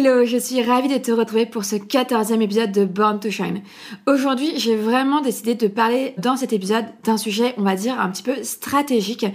Hello, 0.00 0.24
je 0.24 0.36
suis 0.36 0.62
ravie 0.62 0.86
de 0.86 0.98
te 0.98 1.10
retrouver 1.10 1.44
pour 1.44 1.64
ce 1.64 1.74
14e 1.74 2.40
épisode 2.40 2.70
de 2.70 2.84
Born 2.84 3.18
to 3.18 3.32
Shine. 3.32 3.62
Aujourd'hui, 4.06 4.52
j'ai 4.56 4.76
vraiment 4.76 5.20
décidé 5.20 5.56
de 5.56 5.66
parler 5.66 6.14
dans 6.18 6.36
cet 6.36 6.52
épisode 6.52 6.84
d'un 7.02 7.16
sujet, 7.16 7.52
on 7.56 7.62
va 7.62 7.74
dire, 7.74 8.00
un 8.00 8.08
petit 8.08 8.22
peu 8.22 8.44
stratégique. 8.44 9.26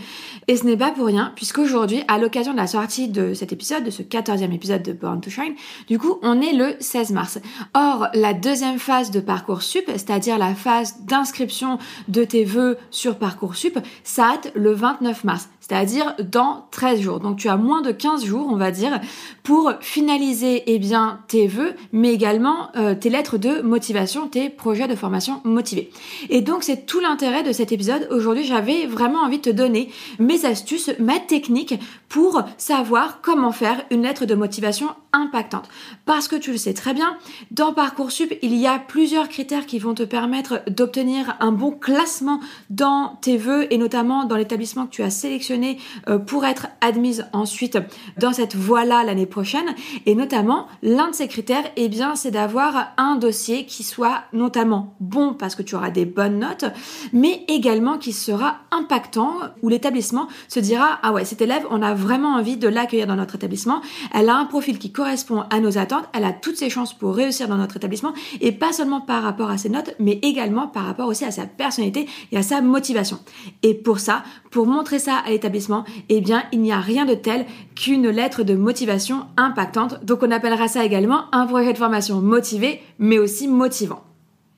Et 0.48 0.56
ce 0.56 0.64
n'est 0.64 0.78
pas 0.78 0.92
pour 0.92 1.08
rien, 1.08 1.34
puisqu'aujourd'hui, 1.36 2.04
à 2.08 2.18
l'occasion 2.18 2.54
de 2.54 2.58
la 2.58 2.68
sortie 2.68 3.10
de 3.10 3.34
cet 3.34 3.52
épisode, 3.52 3.84
de 3.84 3.90
ce 3.90 4.04
14e 4.04 4.54
épisode 4.54 4.84
de 4.84 4.94
Born 4.94 5.20
to 5.20 5.30
Shine, 5.30 5.54
du 5.90 6.00
coup, 6.00 6.18
on 6.22 6.40
est 6.40 6.54
le 6.54 6.78
16 6.80 7.12
mars. 7.12 7.40
Or, 7.74 8.08
la 8.14 8.34
deuxième 8.34 8.80
phase 8.80 9.12
de 9.12 9.20
Parcoursup, 9.20 9.84
c'est-à-dire 9.88 10.38
la 10.38 10.56
phase 10.56 11.02
d'inscription 11.02 11.78
de 12.08 12.24
tes 12.24 12.46
vœux 12.46 12.78
sur 12.90 13.18
Parcoursup, 13.18 13.80
ça 14.06 14.30
hâte 14.36 14.54
le 14.56 14.72
29 14.72 15.26
mars 15.26 15.50
c'est-à-dire 15.66 16.14
dans 16.20 16.66
13 16.72 17.00
jours. 17.00 17.20
Donc 17.22 17.38
tu 17.38 17.48
as 17.48 17.56
moins 17.56 17.82
de 17.82 17.92
15 17.92 18.26
jours, 18.26 18.50
on 18.52 18.58
va 18.58 18.70
dire, 18.70 19.00
pour 19.44 19.72
finaliser 19.80 20.64
eh 20.68 20.78
bien, 20.78 21.22
tes 21.30 21.48
vœux, 21.48 21.74
mais 21.94 22.12
également 22.14 22.70
euh, 22.76 22.96
tes 22.96 23.10
lettres 23.10 23.38
de 23.38 23.62
motivation, 23.62 24.28
tes 24.28 24.50
projets 24.50 24.90
de 24.90 24.96
formation 24.96 25.40
motivés. 25.46 25.90
Et 26.30 26.42
donc 26.42 26.64
c'est 26.64 26.86
tout 26.86 27.00
l'intérêt 27.00 27.44
de 27.44 27.54
cet 27.54 27.72
épisode. 27.72 28.10
Aujourd'hui, 28.12 28.44
j'avais 28.44 28.88
vraiment 28.88 29.20
envie 29.20 29.38
de 29.38 29.44
te 29.44 29.50
donner 29.52 29.90
mes 30.20 30.44
astuces, 30.44 30.92
ma 31.00 31.20
technique 31.20 31.76
pour 32.14 32.44
savoir 32.60 33.22
comment 33.24 33.52
faire 33.52 33.84
une 33.90 34.04
lettre 34.04 34.26
de 34.26 34.36
motivation 34.36 34.90
impactante. 35.14 35.68
Parce 36.06 36.28
que 36.28 36.36
tu 36.36 36.52
le 36.52 36.58
sais 36.58 36.76
très 36.76 36.94
bien, 36.94 37.18
dans 37.50 37.74
Parcoursup, 37.74 38.38
il 38.44 38.54
y 38.56 38.68
a 38.68 38.78
plusieurs 38.78 39.30
critères 39.30 39.66
qui 39.66 39.80
vont 39.80 39.96
te 39.96 40.04
permettre 40.04 40.62
d'obtenir 40.70 41.36
un 41.40 41.52
bon 41.52 41.72
classement 41.72 42.40
dans 42.70 43.18
tes 43.22 43.38
vœux 43.38 43.66
et 43.74 43.80
notamment 43.80 44.26
dans 44.26 44.36
l'établissement 44.36 44.86
que 44.86 44.92
tu 44.92 45.02
as 45.02 45.10
sélectionné 45.10 45.80
euh, 46.08 46.20
pour 46.20 46.46
être 46.46 46.68
admise 46.82 47.26
ensuite 47.34 47.80
dans 48.20 48.32
cette 48.32 48.56
voie-là 48.56 49.04
l'année 49.04 49.26
prochaine. 49.26 49.74
Et 50.06 50.14
notamment, 50.14 50.68
l'un 50.84 51.10
de 51.10 51.16
ces 51.16 51.28
critères, 51.28 51.66
eh 51.78 51.90
bien, 51.90 52.16
c'est 52.16 52.32
d'avoir 52.32 52.94
un 52.98 53.16
dossier 53.16 53.66
qui 53.66 53.84
soit 53.84 54.24
notamment 54.34 54.94
bon 55.00 55.34
parce 55.34 55.56
que 55.56 55.64
tu 55.64 55.74
auras 55.74 55.90
des 55.90 56.06
bonnes 56.06 56.38
notes, 56.38 56.66
mais 57.12 57.44
également 57.48 57.98
qui 57.98 58.14
sera 58.14 58.58
impactant 58.70 59.34
où 59.64 59.70
l'établissement 59.70 60.28
se 60.48 60.60
dira 60.60 61.00
ah 61.02 61.12
ouais, 61.12 61.26
cette 61.26 61.42
élève, 61.42 61.66
on 61.72 61.82
a 61.82 61.96
vraiment 62.04 62.36
envie 62.36 62.58
de 62.58 62.68
l'accueillir 62.68 63.08
dans 63.08 63.16
notre 63.16 63.36
établissement. 63.36 63.82
Elle 64.14 64.30
a 64.30 64.36
un 64.36 64.46
profil 64.46 64.78
qui 64.78 64.92
correspond 64.92 65.44
à 65.50 65.60
nos 65.60 65.78
attentes, 65.78 66.06
elle 66.14 66.26
a 66.26 66.34
toutes 66.34 66.58
ses 66.58 66.70
chances 66.70 66.94
pour 66.94 67.16
réussir 67.16 67.48
dans 67.48 67.58
notre 67.58 67.78
établissement 67.78 68.14
et 68.42 68.52
pas 68.52 68.74
seulement 68.74 69.02
par 69.02 69.24
rapport 69.24 69.50
à 69.50 69.58
ses 69.58 69.70
notes, 69.70 69.96
mais 70.00 70.20
également 70.22 70.68
par 70.68 70.86
rapport 70.86 71.08
aussi 71.08 71.26
à 71.26 71.32
sa 71.32 71.46
personnalité 71.46 72.08
et 72.32 72.38
à 72.38 72.44
sa 72.44 72.62
motivation. 72.62 73.20
Et 73.64 73.74
pour 73.74 74.00
ça, 74.00 74.24
pour 74.52 74.68
montrer 74.68 75.00
ça 75.00 75.18
à 75.26 75.30
l'établissement, 75.30 75.86
eh 76.10 76.22
bien, 76.22 76.44
il 76.52 76.62
n'y 76.62 76.72
a 76.72 76.80
rien 76.80 77.06
de 77.06 77.16
tel 77.16 77.46
qu'une 77.76 78.10
lettre 78.10 78.44
de 78.44 78.56
motivation 78.56 79.26
impactante. 79.38 80.04
Donc, 80.04 80.24
on 80.24 80.32
appellera 80.32 80.68
ça 80.68 80.86
également 80.86 81.26
un 81.32 81.48
projet 81.48 81.74
de 81.74 81.78
formation 81.78 82.22
motivé, 82.22 82.82
mais 83.00 83.18
aussi 83.18 83.48
motivant. 83.48 84.04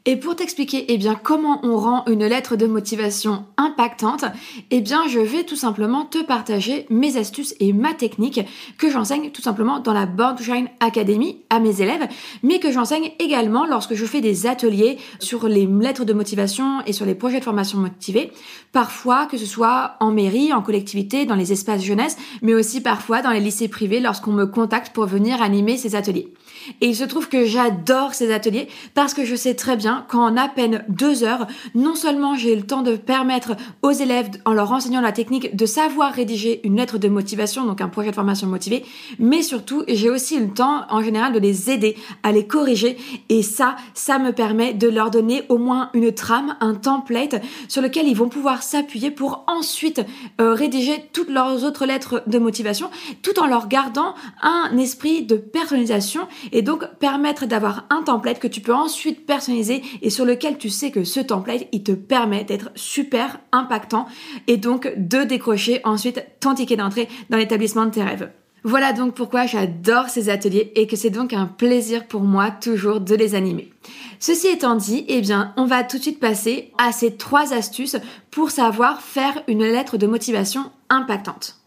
Et 0.08 0.18
pour 0.18 0.36
t'expliquer 0.36 0.86
eh 0.90 1.00
bien 1.00 1.16
comment 1.16 1.60
on 1.64 1.78
rend 1.78 2.06
une 2.06 2.26
lettre 2.26 2.56
de 2.56 2.68
motivation 2.68 3.46
impactante, 3.58 4.26
eh 4.70 4.80
bien 4.80 5.08
je 5.08 5.20
vais 5.20 5.44
tout 5.44 5.56
simplement 5.56 6.06
te 6.06 6.22
partager 6.22 6.86
mes 6.92 7.18
astuces 7.18 7.56
et 7.60 7.74
ma 7.74 7.96
technique 7.96 8.42
que 8.78 8.92
j'enseigne 8.92 9.32
tout 9.32 9.42
simplement 9.42 9.80
dans 9.80 9.94
la 9.94 10.08
Shine 10.40 10.70
Academy 10.80 11.40
à 11.50 11.60
mes 11.60 11.82
élèves, 11.82 12.08
mais 12.44 12.60
que 12.60 12.72
j'enseigne 12.72 13.14
également 13.18 13.66
lorsque 13.66 13.96
je 13.96 14.06
fais 14.06 14.22
des 14.22 14.46
ateliers 14.46 15.00
sur 15.20 15.48
les 15.48 15.66
lettres 15.66 16.06
de 16.06 16.14
motivation 16.14 16.82
et 16.86 16.94
sur 16.94 17.08
les 17.08 17.16
projets 17.16 17.40
de 17.40 17.44
formation 17.44 17.80
motivés, 17.80 18.32
parfois 18.74 19.26
que 19.26 19.38
ce 19.38 19.48
soit 19.48 19.96
en 20.02 20.12
mairie, 20.12 20.54
en 20.54 20.62
collectivité, 20.62 21.26
dans 21.26 21.34
les 21.34 21.52
espaces 21.52 21.82
jeunesse, 21.82 22.18
mais 22.44 22.54
aussi 22.54 22.80
parfois 22.80 23.24
dans 23.24 23.32
les 23.32 23.40
lycées 23.40 23.70
privés 23.70 24.00
lorsqu'on 24.00 24.34
me 24.34 24.46
contacte 24.46 24.94
pour 24.94 25.08
venir 25.08 25.42
animer 25.42 25.78
ces 25.78 25.96
ateliers. 25.96 26.32
Et 26.82 26.88
il 26.88 26.96
se 26.96 27.04
trouve 27.04 27.30
que 27.30 27.46
j'adore 27.46 28.14
ces 28.14 28.34
ateliers 28.34 28.68
parce 28.94 29.14
que 29.14 29.26
je 29.26 29.36
sais 29.36 29.56
très 29.56 29.76
bien 29.76 30.06
qu'en 30.10 30.36
à 30.38 30.48
peine 30.48 30.84
deux 30.90 31.24
heures, 31.24 31.48
non 31.74 31.96
seulement 31.96 32.36
j'ai 32.36 32.56
le 32.56 32.64
temps 32.64 32.82
de 32.82 32.96
permettre 32.96 33.56
aux 33.82 33.92
élèves, 33.92 34.30
en 34.46 34.54
leur 34.54 34.72
enseignant 34.72 35.02
la 35.02 35.12
technique, 35.12 35.56
de 35.56 35.66
savoir 35.66 36.14
rédiger 36.14 36.62
une 36.64 36.78
lettre 36.78 36.98
de 36.98 37.08
motivation, 37.08 37.66
donc 37.66 37.82
un 37.82 37.90
projet 37.90 38.10
de 38.10 38.16
formation 38.16 38.48
motivé, 38.48 38.84
mais 39.20 39.42
surtout 39.42 39.84
j'ai 39.88 40.10
aussi 40.10 40.40
le 40.40 40.50
temps 40.50 40.86
en 40.90 41.02
général 41.02 41.34
de 41.34 41.40
les 41.40 41.70
aider 41.70 41.96
à 42.24 42.32
les 42.32 42.48
corriger. 42.48 42.98
Et 43.30 43.44
ça, 43.44 43.76
ça 43.94 44.20
me 44.20 44.32
permet 44.32 44.74
de 44.74 44.88
leur 44.88 45.12
donner 45.12 45.44
au 45.50 45.58
moins 45.58 45.90
une 45.94 46.12
trame, 46.12 46.56
un 46.60 46.74
template 46.74 47.42
sur 47.68 47.82
lequel 47.82 48.08
ils 48.08 48.16
vont 48.16 48.30
pouvoir 48.30 48.64
s'appuyer 48.64 49.12
pour 49.12 49.46
ensuite 49.48 50.02
euh, 50.42 50.54
rédiger 50.54 51.10
toutes 51.14 51.30
leurs 51.30 51.64
autres 51.64 51.86
lettres 51.86 52.24
de 52.28 52.40
motivation, 52.40 52.90
tout 53.22 53.40
en 53.40 53.48
leur 53.48 53.68
gardant 53.68 54.16
un 54.42 54.78
esprit 54.78 55.24
de 55.24 55.36
personnalisation 55.36 56.22
et 56.56 56.62
donc 56.62 56.86
permettre 57.00 57.46
d'avoir 57.46 57.86
un 57.90 58.02
template 58.02 58.40
que 58.40 58.48
tu 58.48 58.62
peux 58.62 58.74
ensuite 58.74 59.26
personnaliser 59.26 59.84
et 60.02 60.10
sur 60.10 60.24
lequel 60.24 60.58
tu 60.58 60.70
sais 60.70 60.90
que 60.90 61.04
ce 61.04 61.20
template, 61.20 61.68
il 61.74 61.84
te 61.84 61.92
permet 61.92 62.46
d'être 62.46 62.72
super 62.76 63.42
impactant 63.52 64.08
et 64.48 64.56
donc 64.56 64.92
de 64.96 65.24
décrocher 65.24 65.82
ensuite 65.84 66.26
ton 66.40 66.56
ticket 66.56 66.78
d'entrée 66.78 67.10
dans 67.30 67.38
l'établissement 67.38 67.86
de 67.86 67.92
tes 67.92 68.04
rêves. 68.04 68.32
Voilà 68.64 68.94
donc 68.94 69.16
pourquoi 69.16 69.46
j'adore 69.46 70.08
ces 70.08 70.30
ateliers 70.30 70.72
et 70.76 70.88
que 70.88 70.96
c'est 70.96 71.10
donc 71.10 71.34
un 71.34 71.46
plaisir 71.46 72.08
pour 72.08 72.22
moi 72.22 72.52
toujours 72.52 73.02
de 73.02 73.16
les 73.16 73.36
animer. 73.36 73.74
Ceci 74.20 74.48
étant 74.48 74.76
dit, 74.76 75.04
eh 75.10 75.20
bien, 75.20 75.54
on 75.58 75.66
va 75.66 75.84
tout 75.84 75.98
de 75.98 76.04
suite 76.04 76.22
passer 76.22 76.72
à 76.78 76.94
ces 76.94 77.18
trois 77.18 77.54
astuces 77.54 77.98
pour 78.32 78.50
savoir 78.50 79.02
faire 79.02 79.44
une 79.50 79.64
lettre 79.64 79.98
de 79.98 80.08
motivation 80.08 80.72
impactante. 80.90 81.65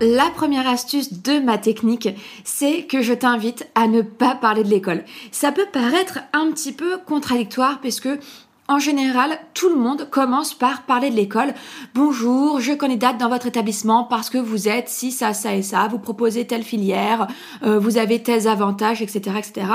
La 0.00 0.28
première 0.30 0.66
astuce 0.66 1.22
de 1.22 1.38
ma 1.38 1.56
technique, 1.56 2.08
c'est 2.42 2.82
que 2.82 3.00
je 3.00 3.12
t'invite 3.12 3.68
à 3.76 3.86
ne 3.86 4.02
pas 4.02 4.34
parler 4.34 4.64
de 4.64 4.68
l'école. 4.68 5.04
Ça 5.30 5.52
peut 5.52 5.66
paraître 5.72 6.18
un 6.32 6.50
petit 6.50 6.72
peu 6.72 6.98
contradictoire 7.06 7.80
puisque 7.80 8.08
en 8.66 8.78
général, 8.78 9.38
tout 9.52 9.68
le 9.68 9.76
monde 9.76 10.08
commence 10.10 10.52
par 10.54 10.82
parler 10.82 11.10
de 11.10 11.16
l'école. 11.16 11.54
Bonjour, 11.94 12.60
je 12.60 12.72
connais 12.72 12.96
date 12.96 13.18
dans 13.18 13.28
votre 13.28 13.46
établissement 13.46 14.04
parce 14.04 14.30
que 14.30 14.38
vous 14.38 14.68
êtes 14.68 14.88
si 14.88 15.12
ça, 15.12 15.32
ça 15.32 15.54
et 15.54 15.62
ça, 15.62 15.86
vous 15.88 15.98
proposez 15.98 16.46
telle 16.46 16.64
filière, 16.64 17.28
euh, 17.62 17.78
vous 17.78 17.98
avez 17.98 18.22
tels 18.22 18.48
avantages, 18.48 19.00
etc., 19.00 19.36
etc. 19.38 19.66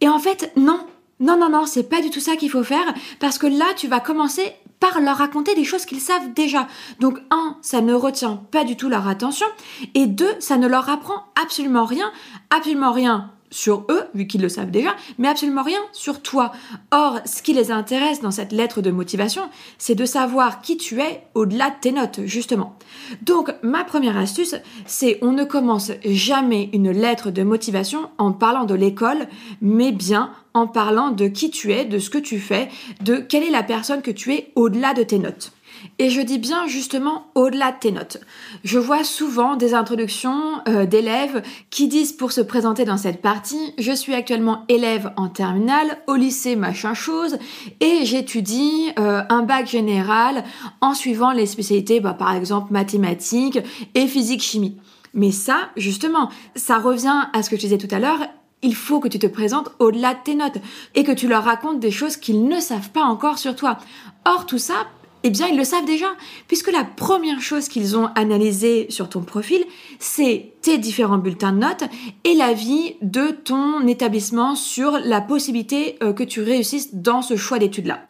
Et 0.00 0.08
en 0.08 0.18
fait, 0.18 0.50
non, 0.56 0.80
non, 1.20 1.38
non, 1.38 1.50
non, 1.50 1.66
c'est 1.66 1.88
pas 1.88 2.00
du 2.02 2.10
tout 2.10 2.20
ça 2.20 2.34
qu'il 2.34 2.50
faut 2.50 2.64
faire 2.64 2.94
parce 3.20 3.38
que 3.38 3.46
là, 3.46 3.66
tu 3.76 3.86
vas 3.86 4.00
commencer 4.00 4.42
par 4.82 5.00
leur 5.00 5.18
raconter 5.18 5.54
des 5.54 5.62
choses 5.62 5.86
qu'ils 5.86 6.00
savent 6.00 6.32
déjà. 6.34 6.66
Donc 6.98 7.20
un, 7.30 7.56
ça 7.62 7.80
ne 7.80 7.94
retient 7.94 8.42
pas 8.50 8.64
du 8.64 8.76
tout 8.76 8.88
leur 8.88 9.06
attention 9.06 9.46
et 9.94 10.08
deux, 10.08 10.34
ça 10.40 10.56
ne 10.56 10.66
leur 10.66 10.90
apprend 10.90 11.26
absolument 11.40 11.84
rien, 11.84 12.10
absolument 12.50 12.90
rien 12.90 13.30
sur 13.52 13.86
eux, 13.90 14.02
vu 14.14 14.26
qu'ils 14.26 14.42
le 14.42 14.48
savent 14.48 14.72
déjà, 14.72 14.96
mais 15.18 15.28
absolument 15.28 15.62
rien 15.62 15.78
sur 15.92 16.22
toi. 16.22 16.50
Or, 16.90 17.20
ce 17.24 17.42
qui 17.42 17.52
les 17.52 17.70
intéresse 17.70 18.20
dans 18.20 18.32
cette 18.32 18.50
lettre 18.50 18.80
de 18.80 18.90
motivation, 18.90 19.42
c'est 19.78 19.94
de 19.94 20.04
savoir 20.04 20.60
qui 20.62 20.76
tu 20.76 21.00
es 21.00 21.22
au-delà 21.34 21.70
de 21.70 21.76
tes 21.80 21.92
notes, 21.92 22.20
justement. 22.24 22.76
Donc, 23.22 23.54
ma 23.62 23.84
première 23.84 24.16
astuce, 24.16 24.56
c'est 24.86 25.18
on 25.22 25.32
ne 25.32 25.44
commence 25.44 25.92
jamais 26.04 26.70
une 26.72 26.90
lettre 26.90 27.30
de 27.30 27.42
motivation 27.42 28.10
en 28.18 28.32
parlant 28.32 28.64
de 28.64 28.74
l'école, 28.74 29.28
mais 29.60 29.92
bien 29.92 30.32
en 30.54 30.66
parlant 30.66 31.10
de 31.10 31.28
qui 31.28 31.50
tu 31.50 31.72
es, 31.72 31.84
de 31.84 31.98
ce 31.98 32.10
que 32.10 32.18
tu 32.18 32.38
fais, 32.38 32.68
de 33.02 33.16
quelle 33.16 33.44
est 33.44 33.50
la 33.50 33.62
personne 33.62 34.02
que 34.02 34.10
tu 34.10 34.32
es 34.32 34.52
au-delà 34.54 34.94
de 34.94 35.02
tes 35.02 35.18
notes. 35.18 35.52
Et 35.98 36.10
je 36.10 36.20
dis 36.20 36.38
bien 36.38 36.66
justement 36.66 37.26
au-delà 37.34 37.72
de 37.72 37.78
tes 37.78 37.92
notes. 37.92 38.18
Je 38.64 38.78
vois 38.78 39.04
souvent 39.04 39.56
des 39.56 39.74
introductions 39.74 40.60
euh, 40.68 40.86
d'élèves 40.86 41.42
qui 41.70 41.88
disent 41.88 42.12
pour 42.12 42.32
se 42.32 42.40
présenter 42.40 42.84
dans 42.84 42.96
cette 42.96 43.22
partie, 43.22 43.74
je 43.78 43.92
suis 43.92 44.14
actuellement 44.14 44.64
élève 44.68 45.12
en 45.16 45.28
terminale, 45.28 45.98
au 46.06 46.14
lycée 46.14 46.56
machin 46.56 46.94
chose, 46.94 47.38
et 47.80 48.04
j'étudie 48.04 48.90
euh, 48.98 49.22
un 49.28 49.42
bac 49.42 49.66
général 49.66 50.44
en 50.80 50.94
suivant 50.94 51.32
les 51.32 51.46
spécialités, 51.46 52.00
bah, 52.00 52.14
par 52.14 52.34
exemple 52.34 52.72
mathématiques 52.72 53.58
et 53.94 54.06
physique-chimie. 54.06 54.76
Mais 55.14 55.30
ça, 55.30 55.70
justement, 55.76 56.30
ça 56.54 56.78
revient 56.78 57.26
à 57.32 57.42
ce 57.42 57.50
que 57.50 57.56
je 57.56 57.62
disais 57.62 57.78
tout 57.78 57.94
à 57.94 57.98
l'heure, 57.98 58.20
il 58.62 58.74
faut 58.74 59.00
que 59.00 59.08
tu 59.08 59.18
te 59.18 59.26
présentes 59.26 59.70
au-delà 59.78 60.14
de 60.14 60.20
tes 60.24 60.34
notes 60.34 60.58
et 60.94 61.04
que 61.04 61.12
tu 61.12 61.28
leur 61.28 61.44
racontes 61.44 61.80
des 61.80 61.90
choses 61.90 62.16
qu'ils 62.16 62.44
ne 62.44 62.60
savent 62.60 62.90
pas 62.90 63.02
encore 63.02 63.38
sur 63.38 63.56
toi. 63.56 63.78
Or, 64.24 64.46
tout 64.46 64.58
ça, 64.58 64.86
eh 65.24 65.30
bien, 65.30 65.48
ils 65.48 65.56
le 65.56 65.64
savent 65.64 65.84
déjà, 65.84 66.06
puisque 66.48 66.72
la 66.72 66.84
première 66.84 67.40
chose 67.40 67.68
qu'ils 67.68 67.96
ont 67.96 68.06
analysée 68.14 68.86
sur 68.90 69.08
ton 69.08 69.20
profil, 69.20 69.64
c'est 69.98 70.52
tes 70.62 70.78
différents 70.78 71.18
bulletins 71.18 71.52
de 71.52 71.58
notes 71.58 71.84
et 72.24 72.34
l'avis 72.34 72.96
de 73.02 73.28
ton 73.28 73.86
établissement 73.86 74.54
sur 74.54 74.98
la 74.98 75.20
possibilité 75.20 75.96
euh, 76.02 76.12
que 76.12 76.24
tu 76.24 76.42
réussisses 76.42 76.94
dans 76.94 77.22
ce 77.22 77.36
choix 77.36 77.58
d'études-là. 77.58 78.06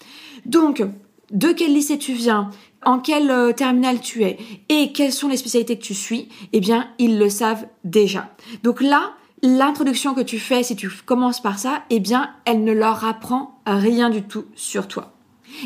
Donc, 0.47 0.83
de 1.31 1.53
quel 1.53 1.73
lycée 1.73 1.99
tu 1.99 2.13
viens, 2.13 2.51
en 2.85 2.99
quel 2.99 3.31
euh, 3.31 3.53
terminal 3.53 4.01
tu 4.01 4.25
es 4.25 4.39
et 4.69 4.93
quelles 4.93 5.13
sont 5.13 5.29
les 5.29 5.37
spécialités 5.37 5.79
que 5.79 5.85
tu 5.85 5.95
suis, 5.95 6.29
eh 6.53 6.61
bien, 6.61 6.89
ils 6.99 7.19
le 7.19 7.29
savent 7.29 7.67
déjà. 7.85 8.35
Donc 8.63 8.81
là, 8.81 9.13
l'introduction 9.43 10.15
que 10.15 10.21
tu 10.21 10.39
fais, 10.39 10.63
si 10.63 10.77
tu 10.77 10.91
commences 11.05 11.41
par 11.41 11.59
ça, 11.59 11.83
eh 11.91 12.01
bien, 12.01 12.31
elle 12.45 12.65
ne 12.65 12.73
leur 12.73 13.05
apprend 13.05 13.61
rien 13.67 14.11
du 14.11 14.23
tout 14.23 14.45
sur 14.55 14.89
toi. 14.89 15.12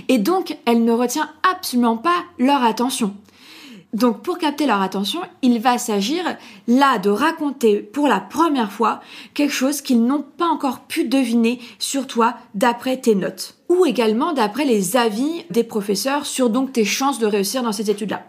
Et 0.09 0.19
donc, 0.19 0.57
elle 0.67 0.85
ne 0.85 0.93
retient 0.93 1.31
absolument 1.43 1.97
pas 1.97 2.25
leur 2.39 2.63
attention. 2.63 3.15
Donc, 3.93 4.23
pour 4.23 4.37
capter 4.37 4.67
leur 4.67 4.83
attention, 4.83 5.21
il 5.41 5.59
va 5.59 5.79
s'agir 5.79 6.23
là 6.69 6.99
de 6.99 7.09
raconter 7.09 7.77
pour 7.79 8.09
la 8.09 8.21
première 8.21 8.71
fois 8.71 9.01
quelque 9.33 9.55
chose 9.55 9.81
qu'ils 9.81 10.05
n'ont 10.05 10.25
pas 10.37 10.49
encore 10.49 10.81
pu 10.81 11.05
deviner 11.05 11.61
sur 11.79 12.07
toi 12.07 12.35
d'après 12.55 13.01
tes 13.01 13.15
notes. 13.15 13.55
Ou 13.71 13.87
également 13.87 14.33
d'après 14.33 14.67
les 14.67 14.99
avis 14.99 15.45
des 15.51 15.65
professeurs 15.65 16.27
sur 16.27 16.51
donc 16.51 16.73
tes 16.73 16.85
chances 16.85 17.19
de 17.19 17.27
réussir 17.27 17.63
dans 17.63 17.73
ces 17.73 17.91
études-là. 17.91 18.27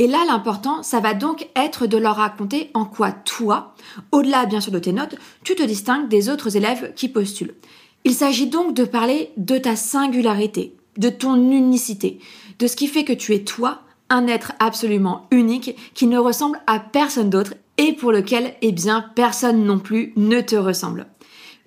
Et 0.00 0.06
là, 0.06 0.24
l'important, 0.26 0.82
ça 0.82 1.00
va 1.00 1.12
donc 1.12 1.48
être 1.56 1.86
de 1.86 1.96
leur 1.96 2.16
raconter 2.16 2.70
en 2.74 2.84
quoi 2.84 3.10
toi, 3.12 3.74
au-delà 4.12 4.46
bien 4.46 4.60
sûr 4.60 4.72
de 4.72 4.78
tes 4.78 4.92
notes, 4.92 5.16
tu 5.44 5.54
te 5.54 5.62
distingues 5.62 6.08
des 6.08 6.28
autres 6.28 6.56
élèves 6.56 6.92
qui 6.94 7.08
postulent. 7.08 7.54
Il 8.04 8.14
s'agit 8.14 8.46
donc 8.46 8.74
de 8.74 8.84
parler 8.84 9.30
de 9.36 9.58
ta 9.58 9.74
singularité, 9.74 10.74
de 10.98 11.08
ton 11.08 11.36
unicité, 11.50 12.20
de 12.58 12.66
ce 12.66 12.76
qui 12.76 12.86
fait 12.86 13.04
que 13.04 13.12
tu 13.12 13.34
es 13.34 13.44
toi, 13.44 13.82
un 14.10 14.26
être 14.26 14.52
absolument 14.58 15.26
unique 15.30 15.76
qui 15.94 16.06
ne 16.06 16.18
ressemble 16.18 16.60
à 16.66 16.80
personne 16.80 17.30
d'autre 17.30 17.54
et 17.76 17.92
pour 17.92 18.12
lequel, 18.12 18.54
eh 18.62 18.72
bien, 18.72 19.04
personne 19.14 19.64
non 19.64 19.78
plus 19.78 20.12
ne 20.16 20.40
te 20.40 20.56
ressemble. 20.56 21.06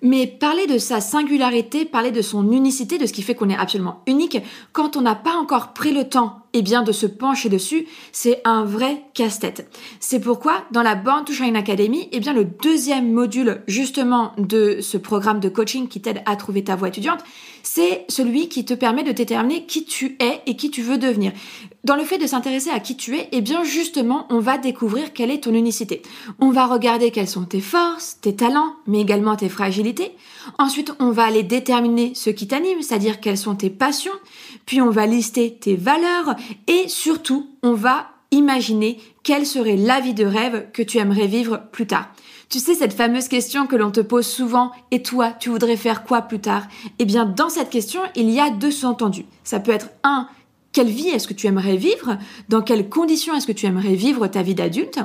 Mais 0.04 0.26
parler 0.26 0.66
de 0.66 0.78
sa 0.78 1.00
singularité, 1.00 1.84
parler 1.84 2.10
de 2.10 2.22
son 2.22 2.50
unicité, 2.50 2.98
de 2.98 3.06
ce 3.06 3.12
qui 3.12 3.22
fait 3.22 3.36
qu'on 3.36 3.48
est 3.48 3.56
absolument 3.56 4.02
unique, 4.08 4.38
quand 4.72 4.96
on 4.96 5.00
n'a 5.00 5.14
pas 5.14 5.34
encore 5.34 5.72
pris 5.74 5.92
le 5.92 6.08
temps 6.08 6.42
eh 6.54 6.62
bien, 6.62 6.82
de 6.82 6.90
se 6.90 7.06
pencher 7.06 7.48
dessus, 7.48 7.86
c'est 8.10 8.42
un 8.44 8.64
vrai 8.64 9.04
casse-tête. 9.14 9.70
C'est 10.00 10.20
pourquoi, 10.20 10.64
dans 10.72 10.82
la 10.82 10.96
Born 10.96 11.24
to 11.24 11.32
Shine 11.32 11.56
Academy, 11.56 12.08
eh 12.10 12.18
bien, 12.18 12.32
le 12.32 12.44
deuxième 12.44 13.12
module, 13.12 13.62
justement, 13.68 14.32
de 14.38 14.80
ce 14.80 14.98
programme 14.98 15.38
de 15.38 15.48
coaching 15.48 15.86
qui 15.86 16.02
t'aide 16.02 16.22
à 16.26 16.34
trouver 16.34 16.64
ta 16.64 16.74
voie 16.74 16.88
étudiante, 16.88 17.20
c'est 17.62 18.04
celui 18.08 18.48
qui 18.48 18.64
te 18.64 18.74
permet 18.74 19.02
de 19.02 19.12
déterminer 19.12 19.64
qui 19.66 19.84
tu 19.84 20.16
es 20.20 20.40
et 20.46 20.56
qui 20.56 20.70
tu 20.70 20.82
veux 20.82 20.98
devenir. 20.98 21.32
Dans 21.84 21.96
le 21.96 22.04
fait 22.04 22.18
de 22.18 22.26
s'intéresser 22.26 22.70
à 22.70 22.80
qui 22.80 22.96
tu 22.96 23.16
es, 23.16 23.28
eh 23.32 23.40
bien, 23.40 23.64
justement, 23.64 24.26
on 24.30 24.38
va 24.38 24.58
découvrir 24.58 25.12
quelle 25.12 25.30
est 25.30 25.44
ton 25.44 25.54
unicité. 25.54 26.02
On 26.38 26.50
va 26.50 26.66
regarder 26.66 27.10
quelles 27.10 27.28
sont 27.28 27.44
tes 27.44 27.60
forces, 27.60 28.18
tes 28.20 28.36
talents, 28.36 28.76
mais 28.86 29.00
également 29.00 29.34
tes 29.34 29.48
fragilités. 29.48 30.12
Ensuite, 30.58 30.92
on 31.00 31.10
va 31.10 31.24
aller 31.24 31.42
déterminer 31.42 32.12
ce 32.14 32.30
qui 32.30 32.46
t'anime, 32.46 32.82
c'est-à-dire 32.82 33.20
quelles 33.20 33.38
sont 33.38 33.56
tes 33.56 33.70
passions. 33.70 34.12
Puis, 34.64 34.80
on 34.80 34.90
va 34.90 35.06
lister 35.06 35.54
tes 35.54 35.74
valeurs 35.74 36.36
et 36.68 36.88
surtout, 36.88 37.50
on 37.62 37.74
va 37.74 38.08
imaginer 38.30 38.98
quelle 39.22 39.46
serait 39.46 39.76
la 39.76 40.00
vie 40.00 40.14
de 40.14 40.24
rêve 40.24 40.66
que 40.72 40.82
tu 40.82 40.98
aimerais 40.98 41.26
vivre 41.26 41.62
plus 41.70 41.86
tard. 41.86 42.12
Tu 42.52 42.58
sais, 42.58 42.74
cette 42.74 42.92
fameuse 42.92 43.28
question 43.28 43.66
que 43.66 43.76
l'on 43.76 43.90
te 43.90 44.00
pose 44.00 44.26
souvent, 44.26 44.72
et 44.90 45.02
toi, 45.02 45.32
tu 45.40 45.48
voudrais 45.48 45.78
faire 45.78 46.04
quoi 46.04 46.20
plus 46.20 46.38
tard? 46.38 46.64
Eh 46.98 47.06
bien, 47.06 47.24
dans 47.24 47.48
cette 47.48 47.70
question, 47.70 48.02
il 48.14 48.28
y 48.28 48.40
a 48.40 48.50
deux 48.50 48.70
sous-entendus. 48.70 49.24
Ça 49.42 49.58
peut 49.58 49.72
être 49.72 49.88
un, 50.04 50.28
quelle 50.72 50.90
vie 50.90 51.08
est-ce 51.08 51.26
que 51.26 51.32
tu 51.32 51.46
aimerais 51.46 51.78
vivre? 51.78 52.18
Dans 52.50 52.60
quelles 52.60 52.90
conditions 52.90 53.34
est-ce 53.34 53.46
que 53.46 53.52
tu 53.52 53.64
aimerais 53.64 53.94
vivre 53.94 54.26
ta 54.26 54.42
vie 54.42 54.54
d'adulte? 54.54 54.98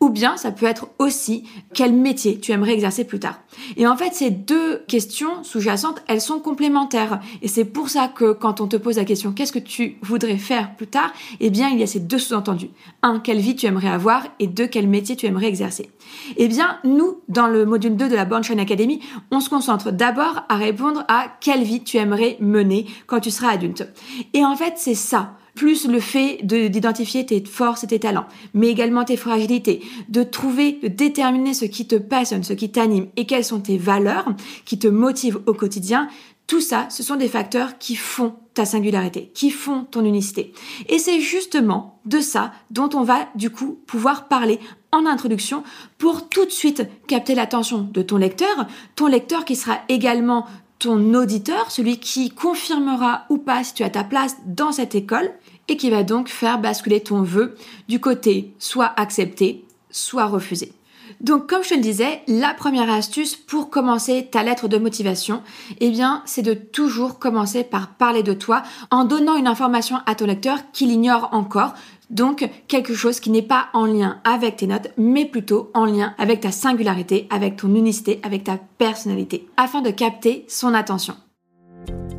Ou 0.00 0.08
bien 0.08 0.36
ça 0.36 0.50
peut 0.50 0.66
être 0.66 0.88
aussi 0.98 1.44
quel 1.74 1.92
métier 1.92 2.40
tu 2.40 2.52
aimerais 2.52 2.72
exercer 2.72 3.04
plus 3.04 3.20
tard. 3.20 3.40
Et 3.76 3.86
en 3.86 3.96
fait, 3.96 4.14
ces 4.14 4.30
deux 4.30 4.78
questions 4.88 5.44
sous-jacentes, 5.44 6.02
elles 6.08 6.22
sont 6.22 6.40
complémentaires. 6.40 7.20
Et 7.42 7.48
c'est 7.48 7.66
pour 7.66 7.90
ça 7.90 8.08
que 8.08 8.32
quand 8.32 8.60
on 8.60 8.66
te 8.66 8.76
pose 8.76 8.96
la 8.96 9.04
question 9.04 9.32
qu'est-ce 9.32 9.52
que 9.52 9.58
tu 9.58 9.98
voudrais 10.02 10.38
faire 10.38 10.74
plus 10.74 10.86
tard, 10.86 11.12
eh 11.40 11.50
bien, 11.50 11.68
il 11.68 11.78
y 11.78 11.82
a 11.82 11.86
ces 11.86 12.00
deux 12.00 12.18
sous-entendus. 12.18 12.70
Un, 13.02 13.20
quelle 13.20 13.40
vie 13.40 13.56
tu 13.56 13.66
aimerais 13.66 13.90
avoir 13.90 14.26
et 14.38 14.46
deux, 14.46 14.66
quel 14.66 14.88
métier 14.88 15.16
tu 15.16 15.26
aimerais 15.26 15.48
exercer. 15.48 15.90
Eh 16.36 16.48
bien, 16.48 16.78
nous, 16.84 17.20
dans 17.28 17.46
le 17.46 17.66
module 17.66 17.96
2 17.96 18.08
de 18.08 18.14
la 18.14 18.24
Born 18.24 18.42
Shine 18.42 18.60
Academy, 18.60 19.00
on 19.30 19.40
se 19.40 19.50
concentre 19.50 19.92
d'abord 19.92 20.44
à 20.48 20.56
répondre 20.56 21.04
à 21.08 21.26
quelle 21.40 21.62
vie 21.62 21.82
tu 21.82 21.98
aimerais 21.98 22.38
mener 22.40 22.86
quand 23.06 23.20
tu 23.20 23.30
seras 23.30 23.50
adulte. 23.50 23.86
Et 24.32 24.44
en 24.44 24.56
fait, 24.56 24.74
c'est 24.76 24.94
ça 24.94 25.36
plus 25.54 25.86
le 25.86 26.00
fait 26.00 26.40
d'identifier 26.42 27.26
tes 27.26 27.44
forces 27.44 27.84
et 27.84 27.88
tes 27.88 28.00
talents, 28.00 28.26
mais 28.54 28.68
également 28.68 29.04
tes 29.04 29.16
fragilités, 29.16 29.82
de 30.08 30.22
trouver, 30.22 30.78
de 30.82 30.88
déterminer 30.88 31.54
ce 31.54 31.64
qui 31.64 31.86
te 31.86 31.96
passionne, 31.96 32.44
ce 32.44 32.52
qui 32.52 32.70
t'anime 32.70 33.08
et 33.16 33.26
quelles 33.26 33.44
sont 33.44 33.60
tes 33.60 33.78
valeurs 33.78 34.26
qui 34.64 34.78
te 34.78 34.88
motivent 34.88 35.40
au 35.46 35.54
quotidien, 35.54 36.08
tout 36.50 36.60
ça, 36.60 36.88
ce 36.90 37.04
sont 37.04 37.14
des 37.14 37.28
facteurs 37.28 37.78
qui 37.78 37.94
font 37.94 38.34
ta 38.54 38.64
singularité, 38.64 39.30
qui 39.34 39.52
font 39.52 39.84
ton 39.84 40.04
unicité. 40.04 40.52
Et 40.88 40.98
c'est 40.98 41.20
justement 41.20 42.00
de 42.06 42.18
ça 42.18 42.52
dont 42.72 42.90
on 42.94 43.04
va 43.04 43.28
du 43.36 43.50
coup 43.50 43.78
pouvoir 43.86 44.26
parler 44.26 44.58
en 44.90 45.06
introduction 45.06 45.62
pour 45.96 46.28
tout 46.28 46.44
de 46.44 46.50
suite 46.50 46.88
capter 47.06 47.36
l'attention 47.36 47.88
de 47.92 48.02
ton 48.02 48.16
lecteur, 48.16 48.66
ton 48.96 49.06
lecteur 49.06 49.44
qui 49.44 49.54
sera 49.54 49.78
également 49.88 50.44
ton 50.80 51.14
auditeur, 51.14 51.70
celui 51.70 51.98
qui 51.98 52.30
confirmera 52.30 53.26
ou 53.28 53.36
pas 53.36 53.62
si 53.62 53.74
tu 53.74 53.84
as 53.84 53.90
ta 53.90 54.02
place 54.02 54.36
dans 54.46 54.72
cette 54.72 54.96
école 54.96 55.30
et 55.68 55.76
qui 55.76 55.90
va 55.90 56.02
donc 56.02 56.28
faire 56.28 56.58
basculer 56.58 57.00
ton 57.00 57.22
vœu 57.22 57.54
du 57.88 58.00
côté 58.00 58.54
soit 58.58 58.92
accepté, 58.96 59.64
soit 59.90 60.26
refusé. 60.26 60.72
Donc 61.20 61.46
comme 61.48 61.62
je 61.62 61.68
te 61.68 61.74
le 61.74 61.80
disais, 61.80 62.22
la 62.26 62.54
première 62.54 62.90
astuce 62.90 63.36
pour 63.36 63.68
commencer 63.68 64.28
ta 64.30 64.42
lettre 64.42 64.68
de 64.68 64.78
motivation, 64.78 65.42
eh 65.80 65.90
bien, 65.90 66.22
c'est 66.24 66.42
de 66.42 66.54
toujours 66.54 67.18
commencer 67.18 67.62
par 67.62 67.90
parler 67.90 68.22
de 68.22 68.32
toi 68.32 68.62
en 68.90 69.04
donnant 69.04 69.36
une 69.36 69.46
information 69.46 69.98
à 70.06 70.14
ton 70.14 70.26
lecteur 70.26 70.58
qu'il 70.72 70.90
ignore 70.90 71.28
encore 71.32 71.74
donc 72.10 72.48
quelque 72.68 72.94
chose 72.94 73.20
qui 73.20 73.30
n'est 73.30 73.40
pas 73.40 73.68
en 73.72 73.86
lien 73.86 74.20
avec 74.24 74.56
tes 74.56 74.66
notes, 74.66 74.88
mais 74.98 75.24
plutôt 75.24 75.70
en 75.74 75.84
lien 75.84 76.14
avec 76.18 76.40
ta 76.40 76.50
singularité, 76.50 77.26
avec 77.30 77.56
ton 77.56 77.74
unicité, 77.74 78.20
avec 78.22 78.44
ta 78.44 78.58
personnalité, 78.78 79.48
afin 79.56 79.80
de 79.80 79.90
capter 79.90 80.44
son 80.48 80.74
attention. 80.74 81.14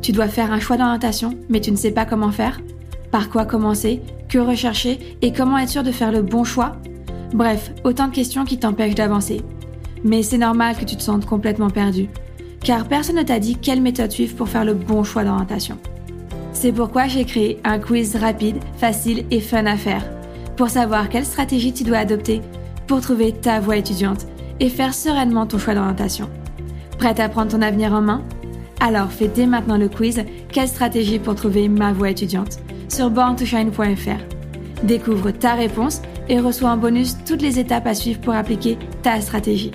Tu 0.00 0.12
dois 0.12 0.28
faire 0.28 0.52
un 0.52 0.60
choix 0.60 0.76
d'orientation, 0.76 1.38
mais 1.48 1.60
tu 1.60 1.70
ne 1.70 1.76
sais 1.76 1.92
pas 1.92 2.06
comment 2.06 2.32
faire 2.32 2.60
Par 3.10 3.30
quoi 3.30 3.44
commencer 3.44 4.02
Que 4.28 4.38
rechercher 4.38 4.98
Et 5.22 5.32
comment 5.32 5.58
être 5.58 5.68
sûr 5.68 5.82
de 5.82 5.92
faire 5.92 6.10
le 6.10 6.22
bon 6.22 6.42
choix? 6.42 6.76
Bref, 7.32 7.72
autant 7.84 8.08
de 8.08 8.14
questions 8.14 8.44
qui 8.44 8.58
t'empêchent 8.58 8.94
d'avancer. 8.94 9.42
Mais 10.04 10.22
c'est 10.22 10.38
normal 10.38 10.76
que 10.76 10.84
tu 10.84 10.96
te 10.96 11.02
sentes 11.02 11.26
complètement 11.26 11.70
perdu, 11.70 12.08
car 12.64 12.88
personne 12.88 13.16
ne 13.16 13.22
t'a 13.22 13.38
dit 13.38 13.56
quelle 13.56 13.80
méthode 13.80 14.10
suivre 14.10 14.34
pour 14.34 14.48
faire 14.48 14.64
le 14.64 14.74
bon 14.74 15.04
choix 15.04 15.22
d'orientation. 15.22 15.78
C'est 16.52 16.72
pourquoi 16.72 17.08
j'ai 17.08 17.24
créé 17.24 17.58
un 17.64 17.78
quiz 17.78 18.16
rapide, 18.16 18.58
facile 18.76 19.24
et 19.30 19.40
fun 19.40 19.66
à 19.66 19.76
faire, 19.76 20.04
pour 20.56 20.68
savoir 20.68 21.08
quelle 21.08 21.24
stratégie 21.24 21.72
tu 21.72 21.84
dois 21.84 21.98
adopter 21.98 22.40
pour 22.86 23.00
trouver 23.00 23.32
ta 23.32 23.60
voie 23.60 23.76
étudiante 23.76 24.26
et 24.60 24.68
faire 24.68 24.94
sereinement 24.94 25.46
ton 25.46 25.58
choix 25.58 25.74
d'orientation. 25.74 26.28
Prête 26.98 27.20
à 27.20 27.28
prendre 27.28 27.50
ton 27.50 27.62
avenir 27.62 27.92
en 27.92 28.02
main? 28.02 28.22
Alors 28.80 29.10
fais 29.10 29.28
dès 29.28 29.46
maintenant 29.46 29.78
le 29.78 29.88
quiz 29.88 30.24
Quelle 30.50 30.68
stratégie 30.68 31.18
pour 31.18 31.34
trouver 31.34 31.68
ma 31.68 31.92
voie 31.92 32.10
étudiante 32.10 32.58
sur 32.88 33.10
borntoshine.fr. 33.10 34.84
Découvre 34.84 35.30
ta 35.30 35.54
réponse 35.54 36.02
et 36.28 36.38
reçois 36.38 36.70
en 36.70 36.76
bonus 36.76 37.16
toutes 37.24 37.42
les 37.42 37.58
étapes 37.58 37.86
à 37.86 37.94
suivre 37.94 38.20
pour 38.20 38.34
appliquer 38.34 38.78
ta 39.02 39.20
stratégie. 39.20 39.72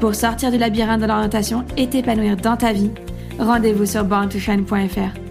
Pour 0.00 0.14
sortir 0.14 0.50
du 0.50 0.58
labyrinthe 0.58 1.00
de 1.00 1.06
l'orientation 1.06 1.64
et 1.76 1.88
t'épanouir 1.88 2.36
dans 2.36 2.56
ta 2.56 2.72
vie, 2.72 2.90
rendez-vous 3.38 3.86
sur 3.86 4.04
borntoshine.fr. 4.04 5.25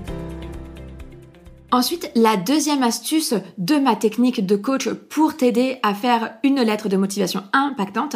Ensuite, 1.76 2.10
la 2.16 2.38
deuxième 2.38 2.84
astuce 2.84 3.34
de 3.58 3.76
ma 3.76 3.98
technique 3.98 4.46
de 4.46 4.56
coach 4.56 4.88
pour 5.10 5.36
t'aider 5.36 5.78
à 5.84 5.94
faire 5.94 6.36
une 6.42 6.62
lettre 6.62 6.88
de 6.88 6.96
motivation 6.96 7.44
impactante, 7.52 8.16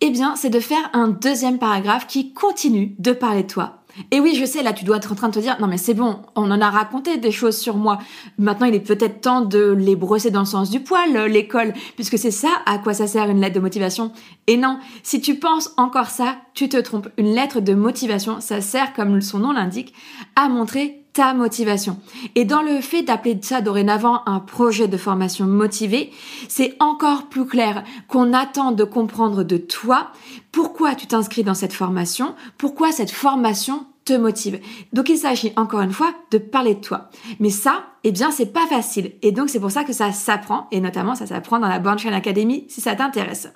eh 0.00 0.08
bien, 0.08 0.36
c'est 0.36 0.48
de 0.48 0.58
faire 0.58 0.88
un 0.94 1.08
deuxième 1.08 1.58
paragraphe 1.58 2.06
qui 2.06 2.32
continue 2.32 2.94
de 2.98 3.12
parler 3.12 3.42
de 3.42 3.48
toi. 3.48 3.82
Et 4.10 4.20
oui, 4.20 4.34
je 4.34 4.46
sais, 4.46 4.62
là, 4.62 4.72
tu 4.72 4.86
dois 4.86 4.96
être 4.96 5.12
en 5.12 5.16
train 5.16 5.28
de 5.28 5.34
te 5.34 5.38
dire, 5.38 5.58
non 5.60 5.66
mais 5.66 5.76
c'est 5.76 5.92
bon, 5.92 6.22
on 6.34 6.50
en 6.50 6.62
a 6.62 6.70
raconté 6.70 7.18
des 7.18 7.30
choses 7.30 7.58
sur 7.58 7.76
moi. 7.76 7.98
Maintenant, 8.38 8.66
il 8.68 8.74
est 8.74 8.80
peut-être 8.80 9.20
temps 9.20 9.42
de 9.42 9.72
les 9.78 9.96
brosser 9.96 10.30
dans 10.30 10.40
le 10.40 10.46
sens 10.46 10.70
du 10.70 10.80
poil, 10.80 11.26
l'école, 11.30 11.74
puisque 11.96 12.16
c'est 12.16 12.30
ça 12.30 12.48
à 12.64 12.78
quoi 12.78 12.94
ça 12.94 13.06
sert 13.06 13.28
une 13.28 13.38
lettre 13.38 13.56
de 13.56 13.60
motivation. 13.60 14.12
Et 14.46 14.56
non, 14.56 14.78
si 15.02 15.20
tu 15.20 15.34
penses 15.34 15.74
encore 15.76 16.08
ça, 16.08 16.36
tu 16.54 16.70
te 16.70 16.78
trompes. 16.78 17.10
Une 17.18 17.34
lettre 17.34 17.60
de 17.60 17.74
motivation, 17.74 18.40
ça 18.40 18.62
sert, 18.62 18.94
comme 18.94 19.20
son 19.20 19.40
nom 19.40 19.52
l'indique, 19.52 19.92
à 20.36 20.48
montrer 20.48 21.03
ta 21.14 21.32
motivation. 21.32 21.98
Et 22.34 22.44
dans 22.44 22.60
le 22.60 22.80
fait 22.80 23.02
d'appeler 23.02 23.38
ça 23.40 23.62
dorénavant 23.62 24.22
un 24.26 24.40
projet 24.40 24.88
de 24.88 24.96
formation 24.96 25.46
motivé, 25.46 26.10
c'est 26.48 26.76
encore 26.80 27.28
plus 27.28 27.46
clair 27.46 27.84
qu'on 28.08 28.34
attend 28.34 28.72
de 28.72 28.84
comprendre 28.84 29.44
de 29.44 29.56
toi 29.56 30.08
pourquoi 30.52 30.94
tu 30.94 31.06
t'inscris 31.06 31.44
dans 31.44 31.54
cette 31.54 31.72
formation, 31.72 32.34
pourquoi 32.58 32.92
cette 32.92 33.10
formation 33.10 33.86
te 34.04 34.12
motive. 34.12 34.60
Donc 34.92 35.08
il 35.08 35.16
s'agit 35.16 35.52
encore 35.56 35.80
une 35.80 35.92
fois 35.92 36.12
de 36.30 36.38
parler 36.38 36.74
de 36.74 36.80
toi. 36.80 37.10
Mais 37.40 37.50
ça, 37.50 37.84
eh 38.04 38.12
bien, 38.12 38.30
c'est 38.30 38.52
pas 38.52 38.66
facile. 38.66 39.12
Et 39.22 39.32
donc 39.32 39.48
c'est 39.48 39.60
pour 39.60 39.70
ça 39.70 39.84
que 39.84 39.92
ça 39.92 40.12
s'apprend, 40.12 40.68
et 40.70 40.80
notamment 40.80 41.14
ça 41.14 41.26
s'apprend 41.26 41.58
dans 41.58 41.68
la 41.68 41.78
Born 41.78 41.98
Academy 42.12 42.66
si 42.68 42.80
ça 42.80 42.94
t'intéresse. 42.94 43.48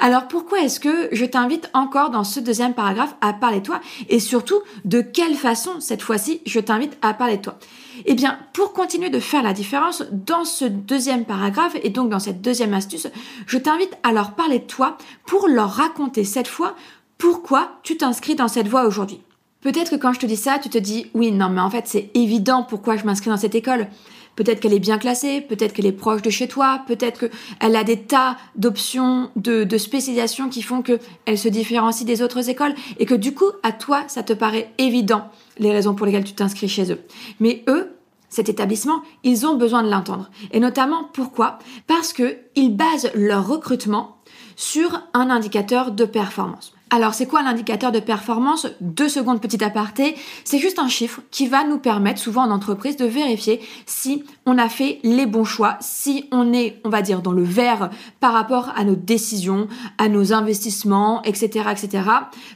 Alors 0.00 0.26
pourquoi 0.26 0.60
est-ce 0.60 0.80
que 0.80 1.08
je 1.12 1.24
t'invite 1.24 1.70
encore 1.72 2.10
dans 2.10 2.24
ce 2.24 2.40
deuxième 2.40 2.74
paragraphe 2.74 3.14
à 3.20 3.32
parler 3.32 3.60
de 3.60 3.66
toi? 3.66 3.80
Et 4.08 4.18
surtout 4.18 4.60
de 4.84 5.00
quelle 5.00 5.36
façon 5.36 5.78
cette 5.78 6.02
fois-ci 6.02 6.40
je 6.46 6.58
t'invite 6.58 6.96
à 7.00 7.14
parler 7.14 7.36
de 7.36 7.42
toi? 7.42 7.58
Eh 8.04 8.14
bien 8.14 8.38
pour 8.52 8.72
continuer 8.72 9.10
de 9.10 9.20
faire 9.20 9.42
la 9.42 9.52
différence 9.52 10.02
dans 10.10 10.44
ce 10.44 10.64
deuxième 10.64 11.24
paragraphe 11.24 11.76
et 11.82 11.90
donc 11.90 12.10
dans 12.10 12.18
cette 12.18 12.42
deuxième 12.42 12.74
astuce, 12.74 13.06
je 13.46 13.58
t'invite 13.58 13.96
à 14.02 14.12
leur 14.12 14.32
parler 14.32 14.58
de 14.58 14.64
toi 14.64 14.96
pour 15.26 15.46
leur 15.46 15.70
raconter 15.70 16.24
cette 16.24 16.48
fois 16.48 16.74
pourquoi 17.16 17.78
tu 17.84 17.96
t'inscris 17.96 18.34
dans 18.34 18.48
cette 18.48 18.68
voie 18.68 18.86
aujourd'hui. 18.86 19.22
Peut-être 19.64 19.92
que 19.92 19.96
quand 19.96 20.12
je 20.12 20.20
te 20.20 20.26
dis 20.26 20.36
ça, 20.36 20.58
tu 20.62 20.68
te 20.68 20.76
dis 20.76 21.06
oui, 21.14 21.32
non, 21.32 21.48
mais 21.48 21.62
en 21.62 21.70
fait, 21.70 21.84
c'est 21.86 22.10
évident 22.12 22.64
pourquoi 22.64 22.98
je 22.98 23.04
m'inscris 23.06 23.30
dans 23.30 23.38
cette 23.38 23.54
école. 23.54 23.88
Peut-être 24.36 24.60
qu'elle 24.60 24.74
est 24.74 24.78
bien 24.78 24.98
classée, 24.98 25.40
peut-être 25.40 25.72
qu'elle 25.72 25.86
est 25.86 25.92
proche 25.92 26.20
de 26.20 26.28
chez 26.28 26.48
toi, 26.48 26.82
peut-être 26.86 27.28
qu'elle 27.28 27.74
a 27.74 27.82
des 27.82 28.02
tas 28.02 28.36
d'options 28.56 29.30
de, 29.36 29.64
de 29.64 29.78
spécialisation 29.78 30.50
qui 30.50 30.60
font 30.60 30.82
qu'elle 30.82 31.38
se 31.38 31.48
différencie 31.48 32.04
des 32.04 32.20
autres 32.20 32.50
écoles 32.50 32.74
et 32.98 33.06
que 33.06 33.14
du 33.14 33.32
coup, 33.32 33.50
à 33.62 33.72
toi, 33.72 34.02
ça 34.06 34.22
te 34.22 34.34
paraît 34.34 34.70
évident 34.76 35.30
les 35.58 35.72
raisons 35.72 35.94
pour 35.94 36.04
lesquelles 36.04 36.24
tu 36.24 36.34
t'inscris 36.34 36.68
chez 36.68 36.92
eux. 36.92 37.00
Mais 37.40 37.64
eux, 37.66 37.96
cet 38.28 38.50
établissement, 38.50 39.00
ils 39.22 39.46
ont 39.46 39.54
besoin 39.54 39.82
de 39.82 39.88
l'entendre. 39.88 40.28
Et 40.52 40.60
notamment 40.60 41.08
pourquoi? 41.14 41.58
Parce 41.86 42.12
que 42.12 42.36
ils 42.54 42.76
basent 42.76 43.10
leur 43.14 43.46
recrutement 43.46 44.18
sur 44.56 45.00
un 45.14 45.30
indicateur 45.30 45.90
de 45.90 46.04
performance. 46.04 46.74
Alors, 46.94 47.12
c'est 47.12 47.26
quoi 47.26 47.42
l'indicateur 47.42 47.90
de 47.90 47.98
performance? 47.98 48.68
Deux 48.80 49.08
secondes 49.08 49.40
petit 49.40 49.64
aparté. 49.64 50.14
C'est 50.44 50.60
juste 50.60 50.78
un 50.78 50.86
chiffre 50.86 51.22
qui 51.32 51.48
va 51.48 51.64
nous 51.64 51.78
permettre, 51.78 52.20
souvent 52.20 52.42
en 52.44 52.52
entreprise, 52.52 52.96
de 52.96 53.04
vérifier 53.04 53.60
si 53.84 54.22
on 54.46 54.58
a 54.58 54.68
fait 54.68 55.00
les 55.02 55.26
bons 55.26 55.42
choix, 55.42 55.76
si 55.80 56.28
on 56.30 56.52
est, 56.52 56.80
on 56.84 56.90
va 56.90 57.02
dire, 57.02 57.20
dans 57.20 57.32
le 57.32 57.42
vert 57.42 57.90
par 58.20 58.32
rapport 58.32 58.72
à 58.76 58.84
nos 58.84 58.94
décisions, 58.94 59.66
à 59.98 60.08
nos 60.08 60.32
investissements, 60.32 61.20
etc., 61.24 61.68
etc., 61.72 62.08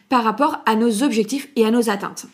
par 0.08 0.22
rapport 0.22 0.58
à 0.66 0.76
nos 0.76 1.02
objectifs 1.02 1.48
et 1.56 1.66
à 1.66 1.72
nos 1.72 1.90
atteintes. 1.90 2.26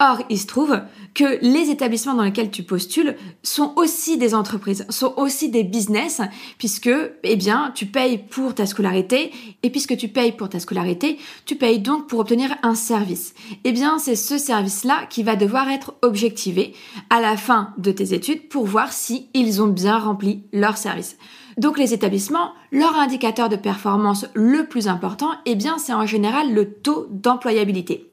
Or, 0.00 0.22
il 0.30 0.38
se 0.38 0.46
trouve 0.46 0.80
que 1.14 1.38
les 1.42 1.70
établissements 1.70 2.14
dans 2.14 2.22
lesquels 2.22 2.52
tu 2.52 2.62
postules 2.62 3.16
sont 3.42 3.72
aussi 3.74 4.16
des 4.16 4.32
entreprises, 4.32 4.86
sont 4.90 5.14
aussi 5.16 5.50
des 5.50 5.64
business, 5.64 6.20
puisque, 6.56 6.90
eh 7.24 7.36
bien, 7.36 7.72
tu 7.74 7.86
payes 7.86 8.18
pour 8.18 8.54
ta 8.54 8.66
scolarité, 8.66 9.32
et 9.64 9.70
puisque 9.70 9.96
tu 9.96 10.06
payes 10.06 10.30
pour 10.30 10.48
ta 10.48 10.60
scolarité, 10.60 11.18
tu 11.46 11.56
payes 11.56 11.80
donc 11.80 12.06
pour 12.06 12.20
obtenir 12.20 12.56
un 12.62 12.76
service. 12.76 13.34
Eh 13.64 13.72
bien, 13.72 13.98
c'est 13.98 14.14
ce 14.14 14.38
service-là 14.38 15.06
qui 15.10 15.24
va 15.24 15.34
devoir 15.34 15.68
être 15.68 15.94
objectivé 16.02 16.74
à 17.10 17.20
la 17.20 17.36
fin 17.36 17.74
de 17.76 17.90
tes 17.90 18.14
études 18.14 18.48
pour 18.48 18.66
voir 18.66 18.92
si 18.92 19.28
ils 19.34 19.60
ont 19.60 19.66
bien 19.66 19.98
rempli 19.98 20.44
leur 20.52 20.76
service. 20.76 21.16
Donc 21.58 21.76
les 21.76 21.92
établissements, 21.92 22.52
leur 22.70 22.96
indicateur 22.96 23.48
de 23.48 23.56
performance 23.56 24.26
le 24.34 24.68
plus 24.68 24.86
important, 24.86 25.30
eh 25.44 25.56
bien 25.56 25.76
c'est 25.78 25.92
en 25.92 26.06
général 26.06 26.54
le 26.54 26.72
taux 26.72 27.08
d'employabilité. 27.10 28.07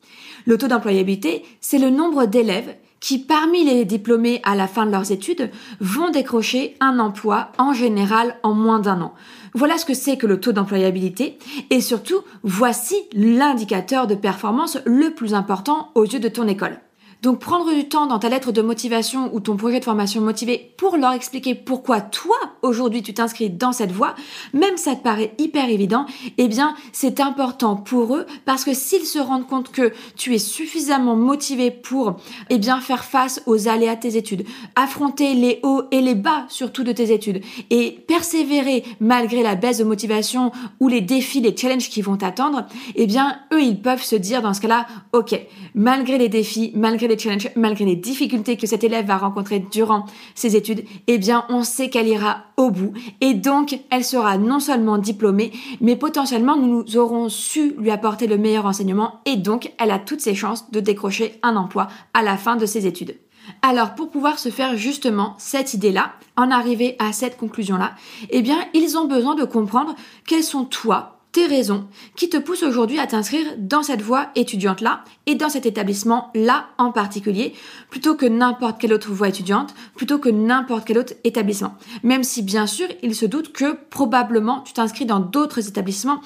Le 0.46 0.58
taux 0.58 0.68
d'employabilité, 0.68 1.44
c'est 1.60 1.80
le 1.80 1.90
nombre 1.90 2.25
d'élèves 2.25 2.75
qui, 3.00 3.20
parmi 3.20 3.64
les 3.64 3.86
diplômés 3.86 4.42
à 4.44 4.56
la 4.56 4.68
fin 4.68 4.86
de 4.86 4.92
leurs 4.92 5.12
études, 5.12 5.52
vont 5.80 6.10
décrocher 6.10 6.75
un 6.80 7.00
emploi 7.00 7.52
en 7.58 7.74
général 7.74 8.36
en 8.44 8.54
moins 8.54 8.80
d'un 8.80 9.02
an. 9.02 9.14
Voilà 9.54 9.78
ce 9.78 9.86
que 9.86 9.94
c'est 9.94 10.18
que 10.18 10.28
le 10.28 10.40
taux 10.40 10.52
d'employabilité 10.52 11.38
et 11.70 11.82
surtout, 11.82 12.22
voici 12.44 12.96
l'indicateur 13.14 14.08
de 14.08 14.16
performance 14.16 14.78
le 14.86 15.12
plus 15.12 15.34
important 15.34 15.92
aux 15.96 16.06
yeux 16.06 16.20
de 16.20 16.30
ton 16.30 16.48
école. 16.48 16.80
Donc 17.25 17.39
prendre 17.39 17.74
du 17.74 17.89
temps 17.89 18.05
dans 18.05 18.20
ta 18.20 18.29
lettre 18.29 18.51
de 18.51 18.62
motivation 18.62 19.34
ou 19.34 19.39
ton 19.39 19.58
projet 19.58 19.79
de 19.79 19.84
formation 19.84 20.22
motivé 20.22 20.74
pour 20.77 20.96
leur 20.96 21.12
expliquer 21.13 21.55
pourquoi 21.55 22.00
toi 22.00 22.36
aujourd'hui 22.62 23.01
tu 23.01 23.15
t'inscris 23.15 23.50
dans 23.50 23.72
cette 23.72 23.91
voie, 23.91 24.13
même 24.53 24.77
ça 24.77 24.96
te 24.96 25.01
paraît 25.01 25.34
hyper 25.39 25.67
évident, 25.67 26.05
eh 26.38 26.48
bien 26.48 26.75
c'est 26.91 27.20
important 27.20 27.77
pour 27.77 28.15
eux 28.15 28.27
parce 28.46 28.63
que 28.63 28.75
s'ils 28.75 29.08
se 29.08 29.17
rendent 29.17 29.48
compte 29.48 29.72
que 29.72 29.91
tu 30.15 30.36
es 30.36 30.38
suffisamment 30.38 31.15
motivé 31.15 31.72
pour 31.72 32.17
eh 32.51 32.60
bien 32.60 32.79
faire 32.79 33.03
face 33.03 33.41
aux 33.48 33.67
aléas 33.67 33.96
de 33.96 34.01
tes 34.01 34.17
études, 34.17 34.46
affronter 34.75 35.34
les 35.34 35.60
hauts 35.63 35.86
et 35.89 36.01
les 36.01 36.13
bas 36.13 36.46
surtout 36.48 36.84
de 36.84 36.91
tes 36.91 37.12
études 37.12 37.41
et 37.72 37.89
persévérer 38.08 38.84
malgré 39.00 39.41
la 39.41 39.55
baisse 39.55 39.79
de 39.79 39.84
motivation 39.84 40.51
ou 40.79 40.89
les 40.89 41.01
défis, 41.01 41.41
les 41.41 41.58
challenges 41.58 41.89
qui 41.89 42.03
vont 42.03 42.17
t'attendre, 42.17 42.67
eh 42.94 43.08
bien 43.08 43.39
eux 43.51 43.63
ils 43.63 43.82
peuvent 43.82 44.03
se 44.03 44.15
dire 44.15 44.44
dans 44.44 44.53
ce 44.53 44.62
cas-là, 44.62 44.86
OK, 45.12 45.34
malgré 45.74 46.20
les 46.20 46.29
défis, 46.29 46.72
malgré 46.75 47.08
les 47.08 47.14
malgré 47.55 47.86
les 47.86 47.95
difficultés 47.95 48.57
que 48.57 48.67
cet 48.67 48.84
élève 48.84 49.05
va 49.05 49.17
rencontrer 49.17 49.60
durant 49.60 50.05
ses 50.34 50.55
études, 50.55 50.86
eh 51.07 51.17
bien, 51.17 51.45
on 51.50 51.63
sait 51.63 51.89
qu'elle 51.89 52.07
ira 52.07 52.43
au 52.57 52.72
bout. 52.72 52.93
Et 53.22 53.34
donc, 53.34 53.79
elle 53.89 54.03
sera 54.03 54.38
non 54.38 54.60
seulement 54.60 54.98
diplômée, 54.98 55.51
mais 55.81 55.95
potentiellement, 55.95 56.57
nous 56.57 56.98
aurons 56.98 57.29
su 57.29 57.74
lui 57.77 57.91
apporter 57.91 58.27
le 58.27 58.38
meilleur 58.38 58.65
enseignement 58.65 59.22
et 59.25 59.36
donc, 59.36 59.72
elle 59.79 59.91
a 59.91 60.00
toutes 60.00 60.22
ses 60.22 60.36
chances 60.36 60.72
de 60.72 60.79
décrocher 60.79 61.39
un 61.43 61.55
emploi 61.55 61.88
à 62.13 62.24
la 62.24 62.38
fin 62.38 62.55
de 62.55 62.65
ses 62.65 62.86
études. 62.86 63.17
Alors, 63.62 63.95
pour 63.95 64.10
pouvoir 64.10 64.39
se 64.39 64.50
faire 64.50 64.75
justement 64.75 65.36
cette 65.38 65.74
idée-là, 65.74 66.13
en 66.36 66.51
arriver 66.51 66.95
à 67.00 67.13
cette 67.13 67.38
conclusion-là, 67.38 67.93
eh 68.29 68.41
bien, 68.41 68.57
ils 68.74 68.98
ont 68.98 69.05
besoin 69.05 69.36
de 69.36 69.45
comprendre 69.45 69.95
quels 70.25 70.43
sont 70.43 70.65
toi, 70.65 71.14
tes 71.36 71.48
raisons 71.48 71.86
qui 72.15 72.30
te 72.30 72.38
poussent 72.38 72.63
aujourd'hui 72.63 72.98
à 72.98 73.08
t'inscrire 73.08 73.46
dans 73.58 73.84
cette 73.84 74.01
voie 74.01 74.30
étudiante-là 74.36 75.04
et 75.25 75.36
dans 75.36 75.50
cet 75.50 75.65
établissement-là 75.65 76.68
en 76.77 76.94
particulier, 76.94 77.51
plutôt 77.89 78.15
que 78.15 78.25
n'importe 78.25 78.80
quelle 78.80 78.94
autre 78.94 79.12
voie 79.12 79.27
étudiante, 79.27 79.75
plutôt 79.98 80.18
que 80.18 80.30
n'importe 80.30 80.88
quel 80.88 80.98
autre 80.98 81.12
établissement. 81.25 81.75
Même 82.04 82.24
si 82.24 82.42
bien 82.42 82.68
sûr, 82.68 82.88
il 83.04 83.13
se 83.13 83.25
doute 83.25 83.51
que 83.51 83.75
probablement 83.89 84.62
tu 84.62 84.72
t'inscris 84.72 85.06
dans 85.06 85.20
d'autres 85.20 85.68
établissements 85.68 86.22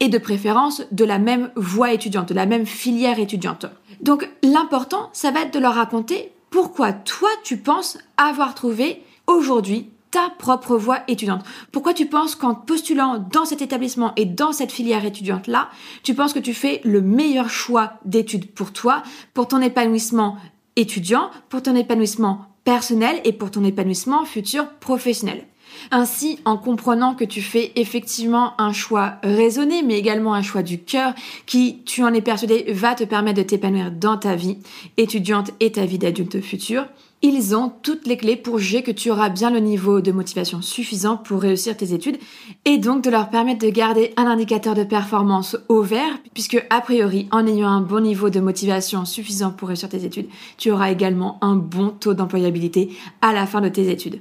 et 0.00 0.08
de 0.08 0.16
préférence 0.16 0.80
de 0.92 1.04
la 1.04 1.18
même 1.18 1.50
voie 1.56 1.92
étudiante, 1.92 2.30
de 2.30 2.34
la 2.34 2.46
même 2.46 2.64
filière 2.64 3.18
étudiante. 3.18 3.66
Donc 4.00 4.26
l'important, 4.42 5.10
ça 5.12 5.30
va 5.30 5.42
être 5.42 5.52
de 5.52 5.58
leur 5.58 5.74
raconter 5.74 6.32
pourquoi 6.48 6.94
toi 6.94 7.28
tu 7.42 7.58
penses 7.58 7.98
avoir 8.16 8.54
trouvé 8.54 9.02
aujourd'hui 9.26 9.90
ta 10.14 10.30
propre 10.30 10.76
voie 10.76 11.00
étudiante. 11.08 11.44
Pourquoi 11.72 11.92
tu 11.92 12.06
penses 12.06 12.36
qu'en 12.36 12.54
postulant 12.54 13.18
dans 13.18 13.44
cet 13.44 13.62
établissement 13.62 14.12
et 14.14 14.26
dans 14.26 14.52
cette 14.52 14.70
filière 14.70 15.04
étudiante-là, 15.04 15.68
tu 16.04 16.14
penses 16.14 16.32
que 16.32 16.38
tu 16.38 16.54
fais 16.54 16.80
le 16.84 17.00
meilleur 17.00 17.50
choix 17.50 17.94
d'études 18.04 18.54
pour 18.54 18.72
toi, 18.72 19.02
pour 19.34 19.48
ton 19.48 19.60
épanouissement 19.60 20.36
étudiant, 20.76 21.30
pour 21.48 21.62
ton 21.62 21.74
épanouissement 21.74 22.46
personnel 22.62 23.20
et 23.24 23.32
pour 23.32 23.50
ton 23.50 23.64
épanouissement 23.64 24.24
futur 24.24 24.68
professionnel? 24.78 25.48
Ainsi, 25.90 26.38
en 26.44 26.56
comprenant 26.56 27.14
que 27.14 27.24
tu 27.24 27.42
fais 27.42 27.72
effectivement 27.76 28.54
un 28.58 28.72
choix 28.72 29.14
raisonné, 29.22 29.82
mais 29.82 29.98
également 29.98 30.34
un 30.34 30.42
choix 30.42 30.62
du 30.62 30.78
cœur, 30.82 31.14
qui, 31.46 31.82
tu 31.84 32.02
en 32.02 32.12
es 32.12 32.20
persuadé, 32.20 32.66
va 32.72 32.94
te 32.94 33.04
permettre 33.04 33.38
de 33.38 33.42
t'épanouir 33.42 33.90
dans 33.90 34.16
ta 34.16 34.36
vie 34.36 34.58
étudiante 34.96 35.50
et 35.60 35.72
ta 35.72 35.84
vie 35.84 35.98
d'adulte 35.98 36.40
futur, 36.40 36.86
ils 37.26 37.56
ont 37.56 37.72
toutes 37.82 38.06
les 38.06 38.18
clés 38.18 38.36
pour 38.36 38.58
juger 38.58 38.82
que 38.82 38.90
tu 38.90 39.10
auras 39.10 39.30
bien 39.30 39.50
le 39.50 39.58
niveau 39.58 40.02
de 40.02 40.12
motivation 40.12 40.60
suffisant 40.60 41.16
pour 41.16 41.40
réussir 41.40 41.74
tes 41.74 41.94
études 41.94 42.18
et 42.66 42.76
donc 42.76 43.02
de 43.02 43.08
leur 43.08 43.30
permettre 43.30 43.64
de 43.64 43.70
garder 43.70 44.12
un 44.18 44.26
indicateur 44.26 44.74
de 44.74 44.84
performance 44.84 45.56
au 45.70 45.80
vert 45.80 46.18
puisque 46.34 46.62
a 46.68 46.82
priori 46.82 47.26
en 47.30 47.46
ayant 47.46 47.70
un 47.70 47.80
bon 47.80 48.02
niveau 48.02 48.28
de 48.28 48.40
motivation 48.40 49.06
suffisant 49.06 49.52
pour 49.52 49.68
réussir 49.68 49.88
tes 49.88 50.04
études, 50.04 50.28
tu 50.58 50.70
auras 50.70 50.90
également 50.90 51.38
un 51.40 51.56
bon 51.56 51.88
taux 51.98 52.12
d'employabilité 52.12 52.90
à 53.22 53.32
la 53.32 53.46
fin 53.46 53.62
de 53.62 53.70
tes 53.70 53.88
études. 53.90 54.20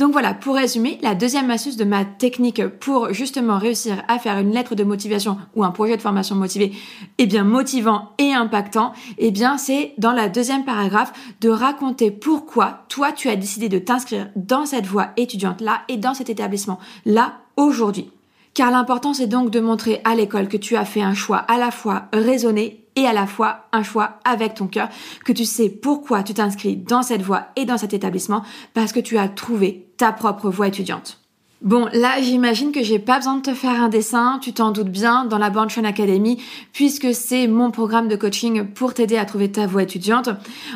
Donc 0.00 0.12
voilà, 0.12 0.32
pour 0.32 0.54
résumer, 0.54 0.98
la 1.02 1.14
deuxième 1.14 1.50
astuce 1.50 1.76
de 1.76 1.84
ma 1.84 2.06
technique 2.06 2.66
pour 2.66 3.12
justement 3.12 3.58
réussir 3.58 4.02
à 4.08 4.18
faire 4.18 4.38
une 4.38 4.50
lettre 4.50 4.74
de 4.74 4.82
motivation 4.82 5.36
ou 5.54 5.62
un 5.62 5.72
projet 5.72 5.98
de 5.98 6.00
formation 6.00 6.36
motivé, 6.36 6.72
eh 7.18 7.26
bien 7.26 7.44
motivant 7.44 8.12
et 8.16 8.32
impactant, 8.32 8.94
eh 9.18 9.30
bien 9.30 9.58
c'est 9.58 9.92
dans 9.98 10.12
la 10.12 10.30
deuxième 10.30 10.64
paragraphe 10.64 11.12
de 11.42 11.50
raconter 11.50 12.10
pourquoi 12.10 12.86
toi 12.88 13.12
tu 13.12 13.28
as 13.28 13.36
décidé 13.36 13.68
de 13.68 13.78
t'inscrire 13.78 14.30
dans 14.36 14.64
cette 14.64 14.86
voie 14.86 15.08
étudiante 15.18 15.60
là 15.60 15.82
et 15.88 15.98
dans 15.98 16.14
cet 16.14 16.30
établissement 16.30 16.78
là 17.04 17.34
aujourd'hui. 17.58 18.10
Car 18.54 18.70
l'important 18.70 19.12
c'est 19.12 19.26
donc 19.26 19.50
de 19.50 19.60
montrer 19.60 20.00
à 20.04 20.14
l'école 20.14 20.48
que 20.48 20.56
tu 20.56 20.76
as 20.76 20.86
fait 20.86 21.02
un 21.02 21.12
choix 21.12 21.36
à 21.36 21.58
la 21.58 21.70
fois 21.70 22.04
raisonné 22.14 22.79
et 22.96 23.06
à 23.06 23.12
la 23.12 23.26
fois 23.26 23.66
un 23.72 23.82
choix 23.82 24.18
avec 24.24 24.54
ton 24.54 24.66
cœur, 24.66 24.88
que 25.24 25.32
tu 25.32 25.44
sais 25.44 25.68
pourquoi 25.68 26.22
tu 26.22 26.34
t'inscris 26.34 26.76
dans 26.76 27.02
cette 27.02 27.22
voie 27.22 27.48
et 27.56 27.64
dans 27.64 27.78
cet 27.78 27.94
établissement, 27.94 28.42
parce 28.74 28.92
que 28.92 29.00
tu 29.00 29.18
as 29.18 29.28
trouvé 29.28 29.88
ta 29.96 30.12
propre 30.12 30.50
voie 30.50 30.68
étudiante. 30.68 31.19
Bon, 31.62 31.90
là, 31.92 32.22
j'imagine 32.22 32.72
que 32.72 32.82
j'ai 32.82 32.98
pas 32.98 33.18
besoin 33.18 33.36
de 33.36 33.42
te 33.42 33.52
faire 33.52 33.82
un 33.82 33.90
dessin, 33.90 34.38
tu 34.40 34.54
t'en 34.54 34.70
doutes 34.70 34.88
bien, 34.88 35.26
dans 35.26 35.36
la 35.36 35.50
Bandchain 35.50 35.84
Academy, 35.84 36.42
puisque 36.72 37.12
c'est 37.12 37.48
mon 37.48 37.70
programme 37.70 38.08
de 38.08 38.16
coaching 38.16 38.64
pour 38.64 38.94
t'aider 38.94 39.18
à 39.18 39.26
trouver 39.26 39.52
ta 39.52 39.66
voie 39.66 39.82
étudiante. 39.82 40.30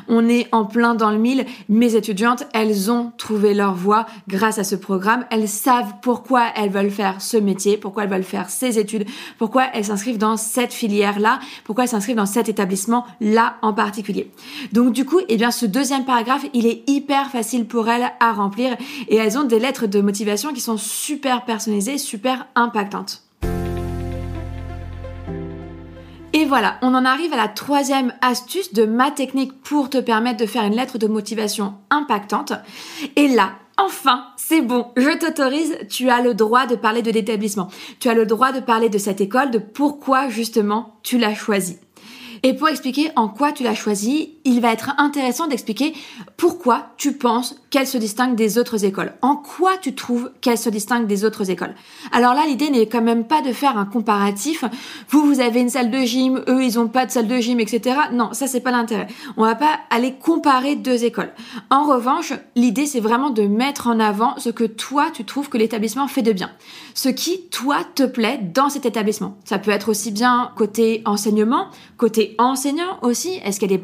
On 0.09 0.29
est 0.29 0.47
en 0.53 0.67
plein 0.67 0.95
dans 0.95 1.11
le 1.11 1.17
mille. 1.17 1.47
Mes 1.71 1.97
étudiantes, 1.97 2.45
elles 2.53 2.91
ont 2.91 3.13
trouvé 3.17 3.55
leur 3.55 3.73
voie 3.75 4.05
grâce 4.29 4.59
à 4.59 4.65
ce 4.65 4.77
programme. 4.77 5.25
Elles 5.31 5.49
savent 5.49 5.95
pourquoi 6.03 6.49
elles 6.55 6.69
veulent 6.69 6.91
faire 6.91 7.23
ce 7.23 7.39
métier, 7.39 7.79
pourquoi 7.79 8.05
elles 8.05 8.11
veulent 8.11 8.23
faire 8.23 8.51
ces 8.51 8.79
études, 8.79 9.07
pourquoi 9.39 9.65
elles 9.73 9.87
s'inscrivent 9.87 10.19
dans 10.19 10.37
cette 10.37 10.75
filière-là, 10.75 11.41
pourquoi 11.65 11.85
elles 11.85 11.91
s'inscrivent 11.91 12.17
dans 12.17 12.27
cet 12.27 12.51
établissement-là 12.51 13.55
en 13.63 13.73
particulier. 13.73 14.31
Donc, 14.73 14.93
du 14.93 15.07
coup, 15.07 15.21
eh 15.31 15.39
bien, 15.39 15.51
ce 15.51 15.65
deuxième 15.65 16.05
paragraphe, 16.05 16.45
il 16.53 16.67
est 16.67 16.83
hyper 16.91 17.31
facile 17.31 17.65
pour 17.65 17.89
elles 17.89 18.13
à 18.21 18.33
remplir 18.33 18.77
et 19.09 19.17
elles 19.17 19.39
ont 19.39 19.45
des 19.45 19.59
lettres 19.59 19.87
de 19.87 20.03
motivation 20.03 20.53
qui 20.53 20.61
sont 20.61 20.74
super 20.77 21.45
personnalisées, 21.45 21.99
super 21.99 22.47
impactantes. 22.55 23.25
Et 26.35 26.45
voilà, 26.47 26.79
on 26.83 26.95
en 26.95 27.05
arrive 27.05 27.33
à 27.33 27.37
la 27.37 27.47
troisième 27.47 28.13
astuce 28.21 28.73
de 28.73 28.85
ma 28.85 29.13
technique 29.13 29.63
pour 29.63 29.89
te 29.89 29.99
permettre 29.99 30.41
de 30.41 30.47
faire 30.47 30.65
une 30.65 30.75
lettre 30.75 30.99
de 30.99 31.07
motivation 31.07 31.75
impactante. 31.91 32.53
Et 33.15 33.29
là, 33.29 33.53
enfin, 33.77 34.27
c'est 34.37 34.61
bon, 34.61 34.89
je 34.97 35.17
t'autorise, 35.17 35.79
tu 35.89 36.11
as 36.11 36.21
le 36.21 36.35
droit 36.35 36.67
de 36.67 36.75
parler 36.75 37.03
de 37.03 37.13
l'établissement. 37.13 37.69
Tu 38.01 38.09
as 38.09 38.15
le 38.15 38.27
droit 38.27 38.51
de 38.51 38.59
parler 38.59 38.89
de 38.89 38.99
cette 38.99 39.21
école, 39.21 39.53
de 39.53 39.59
pourquoi 39.59 40.29
justement 40.29 40.97
tu 41.05 41.19
l'as 41.19 41.37
choisi. 41.37 41.79
Et 42.43 42.53
pour 42.53 42.69
expliquer 42.69 43.13
en 43.15 43.29
quoi 43.29 43.53
tu 43.53 43.63
l'as 43.63 43.77
choisi, 43.77 44.34
il 44.45 44.61
va 44.61 44.73
être 44.73 44.93
intéressant 44.99 45.47
d'expliquer 45.47 45.95
pourquoi 46.37 46.89
tu 46.97 47.13
penses 47.13 47.57
qu'elle 47.71 47.87
se 47.87 47.99
distingue 47.99 48.37
des 48.37 48.59
autres 48.59 48.85
écoles. 48.85 49.15
En 49.23 49.37
quoi 49.37 49.77
tu 49.79 49.95
trouves 49.95 50.31
qu'elle 50.41 50.59
se 50.59 50.69
distingue 50.69 51.07
des 51.07 51.25
autres 51.25 51.51
écoles? 51.51 51.75
Alors 52.13 52.35
là, 52.35 52.43
l'idée 52.47 52.71
n'est 52.71 52.87
quand 52.87 53.03
même 53.03 53.25
pas 53.25 53.41
de 53.41 53.53
faire 53.53 53.79
un 53.79 53.87
comparatif. 53.87 54.65
Vous, 55.09 55.25
vous 55.25 55.41
avez 55.41 55.61
une 55.61 55.71
salle 55.71 55.91
de 55.91 55.99
gym, 55.99 56.43
eux, 56.49 56.63
ils 56.63 56.79
ont 56.79 56.89
pas 56.89 57.07
de 57.07 57.11
salle 57.11 57.27
de 57.27 57.39
gym, 57.39 57.59
etc. 57.59 57.97
Non, 58.13 58.33
ça, 58.33 58.47
c'est 58.47 58.61
pas 58.61 58.71
l'intérêt. 58.71 59.07
On 59.37 59.45
va 59.45 59.55
pas 59.55 59.81
aller 59.91 60.15
comparer 60.15 60.77
deux 60.77 61.05
écoles. 61.05 61.33
En 61.71 61.85
revanche, 61.85 62.33
l'idée, 62.55 62.87
c'est 62.87 63.01
vraiment 63.01 63.31
de 63.31 63.43
mettre 63.43 63.87
en 63.87 63.99
avant 63.99 64.35
ce 64.39 64.51
que 64.51 64.65
toi, 64.65 65.07
tu 65.13 65.25
trouves 65.25 65.49
que 65.49 65.59
l'établissement 65.59 66.07
fait 66.07 66.23
de 66.23 66.33
bien. 66.33 66.51
Ce 66.95 67.09
qui, 67.09 67.47
toi, 67.51 67.79
te 67.95 68.03
plaît 68.03 68.41
dans 68.55 68.69
cet 68.69 68.87
établissement. 68.87 69.37
Ça 69.45 69.59
peut 69.59 69.71
être 69.71 69.89
aussi 69.89 70.11
bien 70.11 70.53
côté 70.57 71.03
enseignement, 71.07 71.69
côté 71.97 72.35
enseignant 72.39 72.99
aussi 73.03 73.41
Est-ce 73.45 73.59
qu'il 73.59 73.71
y 73.71 73.75
a 73.75 73.79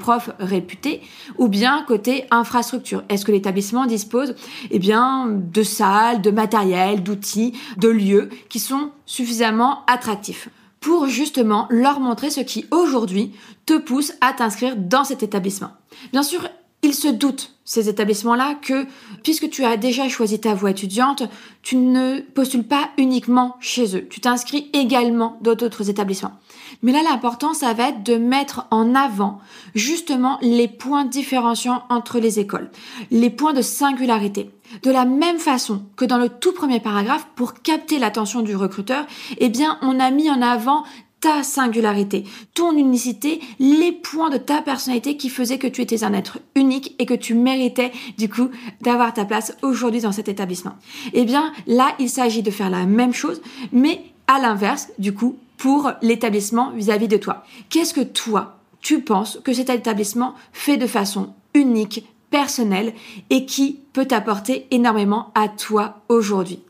réputés 0.51 1.01
Ou 1.39 1.49
bien 1.49 1.85
côté 1.87 2.25
infrastructure 2.31 3.03
Est-ce 3.09 3.25
que 3.25 3.33
l'établissement 3.33 3.87
dispose 3.87 4.35
eh 4.71 4.79
de 4.79 5.63
salles, 5.63 6.21
de 6.23 6.31
matériel, 6.31 7.03
d'outils, 7.03 7.55
de 7.77 7.89
lieux 7.89 8.29
qui 8.49 8.59
sont 8.59 8.91
suffisamment 9.07 9.85
attractifs 9.87 10.49
pour 10.81 11.07
justement 11.07 11.67
leur 11.71 12.01
montrer 12.01 12.31
ce 12.31 12.41
qui 12.41 12.67
aujourd'hui 12.71 13.33
te 13.67 13.77
pousse 13.77 14.13
à 14.21 14.33
t'inscrire 14.33 14.77
dans 14.77 15.05
cet 15.05 15.23
établissement? 15.23 15.71
Bien 16.13 16.23
sûr, 16.23 16.49
ils 16.83 16.95
se 16.95 17.09
doutent, 17.09 17.55
ces 17.65 17.89
établissements-là, 17.89 18.57
que 18.63 18.87
puisque 19.23 19.51
tu 19.51 19.65
as 19.65 19.77
déjà 19.77 20.09
choisi 20.09 20.41
ta 20.41 20.55
voie 20.55 20.71
étudiante, 20.71 21.23
tu 21.63 21.77
ne 21.77 22.21
postules 22.21 22.67
pas 22.67 22.91
uniquement 22.97 23.57
chez 23.61 23.97
eux. 23.97 24.07
Tu 24.09 24.21
t'inscris 24.21 24.71
également 24.73 25.39
dans 25.43 25.55
d'autres 25.55 25.91
établissements. 25.91 26.39
Mais 26.83 26.93
là, 26.93 27.03
l'important, 27.03 27.55
ça 27.55 27.73
va 27.73 27.89
être 27.89 28.03
de 28.03 28.17
mettre 28.17 28.67
en 28.71 28.95
avant 28.95 29.41
justement 29.75 30.39
les 30.41 30.69
points 30.69 31.05
différenciants 31.05 31.83
entre 31.89 32.19
les 32.19 32.39
écoles, 32.39 32.71
les 33.11 33.31
points 33.31 33.53
de 33.53 33.63
singularité. 33.63 34.51
De 34.83 34.91
la 34.91 35.05
même 35.05 35.39
façon 35.39 35.83
que 35.97 36.05
dans 36.05 36.19
le 36.19 36.29
tout 36.29 36.53
premier 36.53 36.81
paragraphe, 36.81 37.27
pour 37.35 37.55
capter 37.55 37.99
l'attention 37.99 38.43
du 38.43 38.55
recruteur, 38.55 39.05
eh 39.39 39.49
bien, 39.49 39.79
on 39.83 39.99
a 39.99 40.11
mis 40.11 40.31
en 40.31 40.43
avant 40.43 40.85
ta 41.21 41.43
singularité, 41.43 42.25
ton 42.55 42.77
unicité, 42.77 43.41
les 43.59 43.93
points 43.93 44.31
de 44.31 44.39
ta 44.39 44.63
personnalité 44.63 45.17
qui 45.17 45.29
faisaient 45.29 45.59
que 45.59 45.67
tu 45.67 45.83
étais 45.83 46.03
un 46.03 46.15
être 46.15 46.39
unique 46.55 46.95
et 46.99 47.05
que 47.05 47.15
tu 47.15 47.35
méritais 47.35 47.93
du 48.17 48.29
coup 48.29 48.49
d'avoir 48.81 49.13
ta 49.13 49.27
place 49.27 49.55
aujourd'hui 49.63 50.01
dans 50.01 50.13
cet 50.13 50.29
établissement. 50.29 50.77
Eh 51.13 51.25
bien 51.25 51.53
là, 51.67 51.95
il 51.99 52.09
s'agit 52.09 52.43
de 52.43 52.51
faire 52.51 52.71
la 52.71 52.87
même 52.87 53.13
chose, 53.13 53.43
mais 53.71 54.03
à 54.29 54.39
l'inverse, 54.39 54.89
du 54.99 55.13
coup, 55.13 55.37
pour 55.61 55.93
l'établissement 56.01 56.71
vis-à-vis 56.71 57.07
de 57.07 57.19
toi. 57.19 57.45
Qu'est-ce 57.69 57.93
que 57.93 58.01
toi, 58.01 58.57
tu 58.81 59.03
penses 59.03 59.39
que 59.45 59.53
cet 59.53 59.69
établissement 59.69 60.35
fait 60.55 60.79
de 60.79 60.87
façon 60.87 61.35
unique, 61.53 62.07
personnelle 62.31 62.95
et 63.29 63.45
qui 63.45 63.81
peut 63.93 64.07
t'apporter 64.07 64.67
énormément 64.71 65.31
à 65.35 65.49
toi 65.49 66.01
aujourd'hui? 66.09 66.61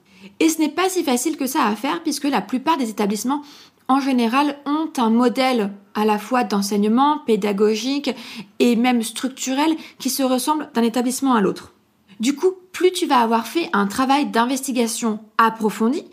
Et 0.41 0.49
ce 0.49 0.59
n'est 0.59 0.71
pas 0.71 0.89
si 0.89 1.05
facile 1.05 1.37
que 1.37 1.47
ça 1.47 1.67
à 1.67 1.77
faire 1.77 2.03
puisque 2.03 2.25
la 2.25 2.41
plupart 2.41 2.79
des 2.79 2.91
établissements 2.91 3.43
en 3.87 3.99
général, 3.99 4.57
ont 4.67 4.89
un 4.99 5.11
modèle 5.11 5.73
à 5.95 6.05
la 6.05 6.17
fois 6.17 6.45
d'enseignement, 6.45 7.19
pédagogique 7.27 8.15
et 8.61 8.77
même 8.77 9.03
structurel 9.03 9.75
qui 9.99 10.11
se 10.11 10.23
ressemble 10.23 10.71
d'un 10.75 10.83
établissement 10.83 11.35
à 11.35 11.41
l'autre. 11.41 11.73
Du 12.21 12.37
coup, 12.37 12.53
plus 12.73 12.93
tu 12.93 13.07
vas 13.07 13.21
avoir 13.21 13.47
fait 13.47 13.71
un 13.73 13.87
travail 13.87 14.27
d'investigation 14.27 15.21
approfondi 15.39 16.05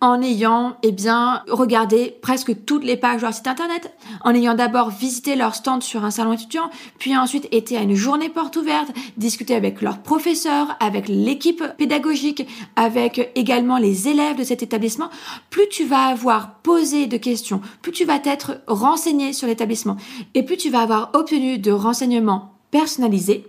en 0.00 0.22
ayant 0.22 0.76
eh 0.84 0.92
bien 0.92 1.42
regardé 1.48 2.16
presque 2.22 2.64
toutes 2.64 2.84
les 2.84 2.96
pages 2.96 3.16
de 3.16 3.22
leur 3.22 3.34
site 3.34 3.48
internet, 3.48 3.92
en 4.22 4.32
ayant 4.32 4.54
d'abord 4.54 4.90
visité 4.90 5.34
leur 5.34 5.56
stand 5.56 5.82
sur 5.82 6.04
un 6.04 6.12
salon 6.12 6.34
étudiant, 6.34 6.70
puis 7.00 7.16
ensuite 7.16 7.48
été 7.50 7.76
à 7.76 7.82
une 7.82 7.96
journée 7.96 8.28
porte 8.28 8.54
ouverte, 8.54 8.92
discuté 9.16 9.56
avec 9.56 9.82
leurs 9.82 9.98
professeurs, 9.98 10.76
avec 10.78 11.08
l'équipe 11.08 11.64
pédagogique, 11.76 12.46
avec 12.76 13.32
également 13.34 13.78
les 13.78 14.06
élèves 14.06 14.38
de 14.38 14.44
cet 14.44 14.62
établissement, 14.62 15.10
plus 15.50 15.68
tu 15.68 15.84
vas 15.84 16.04
avoir 16.04 16.60
posé 16.60 17.08
de 17.08 17.16
questions, 17.16 17.60
plus 17.82 17.90
tu 17.90 18.04
vas 18.04 18.20
t'être 18.20 18.60
renseigné 18.68 19.32
sur 19.32 19.48
l'établissement 19.48 19.96
et 20.34 20.44
plus 20.44 20.58
tu 20.58 20.70
vas 20.70 20.82
avoir 20.82 21.10
obtenu 21.14 21.58
de 21.58 21.72
renseignements 21.72 22.52
personnalisés, 22.70 23.46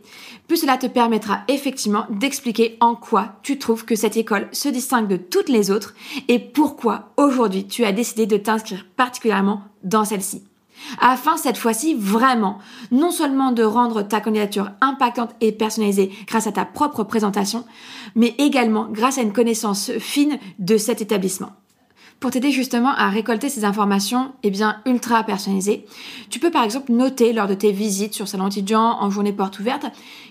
plus 0.47 0.57
cela 0.57 0.77
te 0.77 0.87
permettra 0.87 1.41
effectivement 1.47 2.05
d'expliquer 2.09 2.77
en 2.79 2.95
quoi 2.95 3.33
tu 3.43 3.59
trouves 3.59 3.85
que 3.85 3.95
cette 3.95 4.17
école 4.17 4.47
se 4.51 4.69
distingue 4.69 5.07
de 5.07 5.17
toutes 5.17 5.49
les 5.49 5.71
autres 5.71 5.93
et 6.27 6.39
pourquoi 6.39 7.09
aujourd'hui 7.17 7.67
tu 7.67 7.83
as 7.85 7.91
décidé 7.91 8.25
de 8.25 8.37
t'inscrire 8.37 8.85
particulièrement 8.95 9.61
dans 9.83 10.05
celle-ci. 10.05 10.43
Afin 10.99 11.37
cette 11.37 11.57
fois-ci 11.57 11.95
vraiment 11.95 12.59
non 12.91 13.11
seulement 13.11 13.51
de 13.51 13.63
rendre 13.63 14.03
ta 14.03 14.21
candidature 14.21 14.71
impactante 14.79 15.35
et 15.41 15.51
personnalisée 15.51 16.11
grâce 16.27 16.47
à 16.47 16.51
ta 16.51 16.65
propre 16.65 17.03
présentation, 17.03 17.65
mais 18.15 18.35
également 18.37 18.87
grâce 18.89 19.17
à 19.17 19.23
une 19.23 19.33
connaissance 19.33 19.91
fine 19.99 20.37
de 20.59 20.77
cet 20.77 21.01
établissement 21.01 21.51
pour 22.19 22.31
t'aider 22.31 22.51
justement 22.51 22.89
à 22.89 23.09
récolter 23.09 23.49
ces 23.49 23.65
informations 23.65 24.31
eh 24.43 24.49
bien, 24.49 24.81
ultra 24.85 25.23
personnalisées. 25.23 25.85
Tu 26.29 26.39
peux 26.39 26.51
par 26.51 26.63
exemple 26.63 26.91
noter 26.91 27.33
lors 27.33 27.47
de 27.47 27.53
tes 27.53 27.71
visites 27.71 28.13
sur 28.13 28.27
salon 28.27 28.47
étudiant 28.47 28.97
en 28.99 29.09
journée 29.09 29.33
porte 29.33 29.59
ouverte 29.59 29.85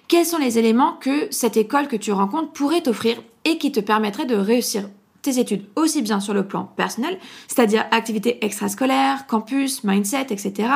quels 0.08 0.26
sont 0.26 0.38
les 0.38 0.58
éléments 0.58 0.94
que 0.94 1.28
cette 1.30 1.56
école 1.56 1.88
que 1.88 1.96
tu 1.96 2.12
rencontres 2.12 2.52
pourrait 2.52 2.82
t'offrir 2.82 3.20
et 3.44 3.58
qui 3.58 3.72
te 3.72 3.80
permettraient 3.80 4.26
de 4.26 4.36
réussir 4.36 4.88
tes 5.22 5.40
études 5.40 5.66
aussi 5.74 6.02
bien 6.02 6.20
sur 6.20 6.34
le 6.34 6.46
plan 6.46 6.70
personnel, 6.76 7.18
c'est-à-dire 7.48 7.84
activités 7.90 8.44
extrascolaires, 8.44 9.26
campus, 9.26 9.82
mindset, 9.82 10.26
etc., 10.30 10.68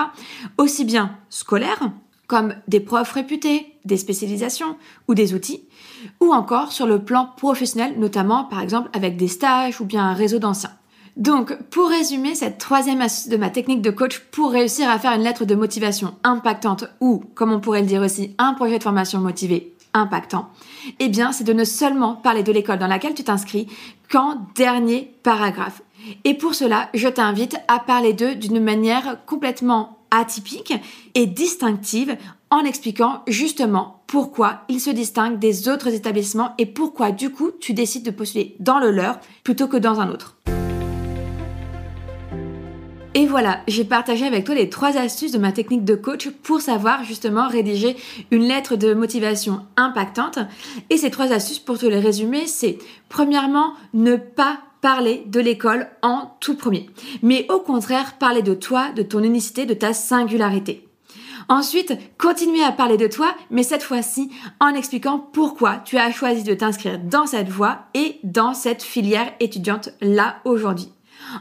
aussi 0.58 0.84
bien 0.84 1.16
scolaire 1.28 1.90
comme 2.26 2.54
des 2.68 2.78
profs 2.78 3.12
réputés, 3.12 3.74
des 3.84 3.96
spécialisations 3.96 4.76
ou 5.08 5.14
des 5.14 5.34
outils, 5.34 5.64
ou 6.20 6.32
encore 6.32 6.70
sur 6.70 6.86
le 6.86 7.04
plan 7.04 7.28
professionnel, 7.36 7.98
notamment 7.98 8.44
par 8.44 8.60
exemple 8.60 8.88
avec 8.92 9.16
des 9.16 9.26
stages 9.26 9.80
ou 9.80 9.84
bien 9.84 10.04
un 10.04 10.14
réseau 10.14 10.38
d'anciens. 10.38 10.70
Donc, 11.20 11.54
pour 11.68 11.90
résumer 11.90 12.34
cette 12.34 12.56
troisième 12.56 13.02
astuce 13.02 13.28
de 13.28 13.36
ma 13.36 13.50
technique 13.50 13.82
de 13.82 13.90
coach 13.90 14.20
pour 14.30 14.50
réussir 14.50 14.88
à 14.88 14.98
faire 14.98 15.12
une 15.12 15.22
lettre 15.22 15.44
de 15.44 15.54
motivation 15.54 16.14
impactante 16.24 16.86
ou, 17.00 17.22
comme 17.34 17.52
on 17.52 17.60
pourrait 17.60 17.82
le 17.82 17.86
dire 17.86 18.00
aussi, 18.00 18.34
un 18.38 18.54
projet 18.54 18.78
de 18.78 18.82
formation 18.82 19.20
motivé 19.20 19.74
impactant, 19.92 20.48
eh 20.98 21.08
bien, 21.10 21.32
c'est 21.32 21.44
de 21.44 21.52
ne 21.52 21.64
seulement 21.64 22.14
parler 22.14 22.42
de 22.42 22.52
l'école 22.52 22.78
dans 22.78 22.86
laquelle 22.86 23.12
tu 23.12 23.22
t'inscris 23.22 23.66
qu'en 24.10 24.46
dernier 24.54 25.12
paragraphe. 25.22 25.82
Et 26.24 26.32
pour 26.32 26.54
cela, 26.54 26.88
je 26.94 27.08
t'invite 27.08 27.56
à 27.68 27.80
parler 27.80 28.14
d'eux 28.14 28.34
d'une 28.34 28.60
manière 28.60 29.18
complètement 29.26 29.98
atypique 30.10 30.72
et 31.14 31.26
distinctive 31.26 32.16
en 32.48 32.64
expliquant 32.64 33.22
justement 33.26 34.02
pourquoi 34.06 34.62
ils 34.70 34.80
se 34.80 34.90
distinguent 34.90 35.38
des 35.38 35.68
autres 35.68 35.88
établissements 35.88 36.54
et 36.56 36.66
pourquoi 36.66 37.12
du 37.12 37.30
coup 37.30 37.50
tu 37.60 37.74
décides 37.74 38.06
de 38.06 38.10
postuler 38.10 38.56
dans 38.58 38.78
le 38.78 38.90
leur 38.90 39.20
plutôt 39.44 39.68
que 39.68 39.76
dans 39.76 40.00
un 40.00 40.08
autre. 40.08 40.36
Et 43.20 43.26
voilà, 43.26 43.60
j'ai 43.68 43.84
partagé 43.84 44.24
avec 44.24 44.46
toi 44.46 44.54
les 44.54 44.70
trois 44.70 44.96
astuces 44.96 45.32
de 45.32 45.36
ma 45.36 45.52
technique 45.52 45.84
de 45.84 45.94
coach 45.94 46.30
pour 46.42 46.62
savoir 46.62 47.04
justement 47.04 47.48
rédiger 47.48 47.94
une 48.30 48.44
lettre 48.44 48.76
de 48.76 48.94
motivation 48.94 49.66
impactante. 49.76 50.38
Et 50.88 50.96
ces 50.96 51.10
trois 51.10 51.30
astuces, 51.30 51.58
pour 51.58 51.76
te 51.76 51.84
les 51.84 52.00
résumer, 52.00 52.46
c'est 52.46 52.78
premièrement, 53.10 53.74
ne 53.92 54.16
pas 54.16 54.60
parler 54.80 55.22
de 55.26 55.38
l'école 55.38 55.90
en 56.00 56.34
tout 56.40 56.56
premier, 56.56 56.88
mais 57.20 57.44
au 57.50 57.60
contraire 57.60 58.16
parler 58.16 58.40
de 58.40 58.54
toi, 58.54 58.90
de 58.96 59.02
ton 59.02 59.22
unicité, 59.22 59.66
de 59.66 59.74
ta 59.74 59.92
singularité. 59.92 60.88
Ensuite, 61.50 61.92
continuer 62.16 62.64
à 62.64 62.72
parler 62.72 62.96
de 62.96 63.06
toi, 63.06 63.34
mais 63.50 63.64
cette 63.64 63.82
fois-ci 63.82 64.30
en 64.60 64.68
expliquant 64.68 65.18
pourquoi 65.18 65.82
tu 65.84 65.98
as 65.98 66.10
choisi 66.10 66.42
de 66.42 66.54
t'inscrire 66.54 66.98
dans 66.98 67.26
cette 67.26 67.50
voie 67.50 67.80
et 67.92 68.18
dans 68.24 68.54
cette 68.54 68.82
filière 68.82 69.30
étudiante 69.40 69.90
là 70.00 70.36
aujourd'hui. 70.46 70.90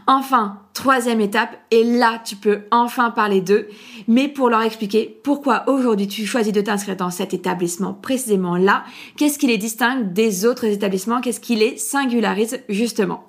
Enfin, 0.07 0.59
troisième 0.73 1.21
étape, 1.21 1.57
et 1.71 1.83
là 1.83 2.21
tu 2.23 2.35
peux 2.35 2.61
enfin 2.71 3.11
parler 3.11 3.41
d'eux, 3.41 3.67
mais 4.07 4.27
pour 4.27 4.49
leur 4.49 4.61
expliquer 4.61 5.19
pourquoi 5.23 5.67
aujourd'hui 5.67 6.07
tu 6.07 6.25
choisis 6.25 6.53
de 6.53 6.61
t'inscrire 6.61 6.95
dans 6.95 7.11
cet 7.11 7.33
établissement 7.33 7.93
précisément 7.93 8.55
là, 8.55 8.83
qu'est-ce 9.17 9.39
qui 9.39 9.47
les 9.47 9.57
distingue 9.57 10.13
des 10.13 10.45
autres 10.45 10.65
établissements, 10.65 11.21
qu'est-ce 11.21 11.39
qui 11.39 11.55
les 11.55 11.77
singularise 11.77 12.61
justement. 12.69 13.25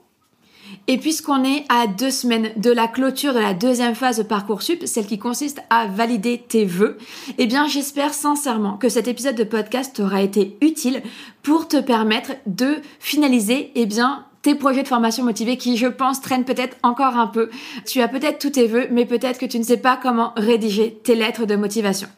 Et 0.87 0.99
puisqu'on 0.99 1.45
est 1.45 1.65
à 1.69 1.87
deux 1.87 2.11
semaines 2.11 2.51
de 2.57 2.71
la 2.71 2.89
clôture 2.89 3.35
de 3.35 3.39
la 3.39 3.55
deuxième 3.55 3.95
phase 3.95 4.19
de 4.19 4.23
Parcoursup, 4.23 4.87
celle 4.87 5.07
qui 5.07 5.19
consiste 5.19 5.61
à 5.71 5.87
valider 5.87 6.39
tes 6.49 6.65
vœux, 6.65 6.99
eh 7.39 7.47
bien 7.47 7.67
j'espère 7.67 8.15
sincèrement 8.15 8.77
que 8.77 8.89
cet 8.89 9.09
épisode 9.09 9.37
de 9.37 9.45
podcast 9.45 10.01
aura 10.01 10.23
été 10.23 10.57
utile 10.61 11.03
pour 11.43 11.69
te 11.69 11.81
permettre 11.81 12.33
de 12.47 12.77
finaliser 12.99 13.73
eh 13.75 13.87
bien 13.87 14.27
tes 14.43 14.55
projets 14.55 14.83
de 14.83 14.89
formation 14.89 15.25
motivés 15.25 15.57
qui, 15.57 15.77
je 15.77 15.87
pense, 15.87 16.21
traînent 16.21 16.45
peut-être 16.45 16.77
encore 16.83 17.17
un 17.17 17.27
peu. 17.27 17.51
Tu 17.87 18.01
as 18.01 18.09
peut-être 18.09 18.39
tous 18.39 18.51
tes 18.51 18.67
vœux, 18.67 18.89
mais 18.91 19.07
peut-être 19.07 19.39
que 19.39 19.47
tu 19.47 19.59
ne 19.59 19.65
sais 19.65 19.77
pas 19.77 19.99
comment 20.01 20.33
rédiger 20.37 20.99
tes 21.05 21.15
lettres 21.15 21.47
de 21.47 21.57
motivation. 21.57 22.09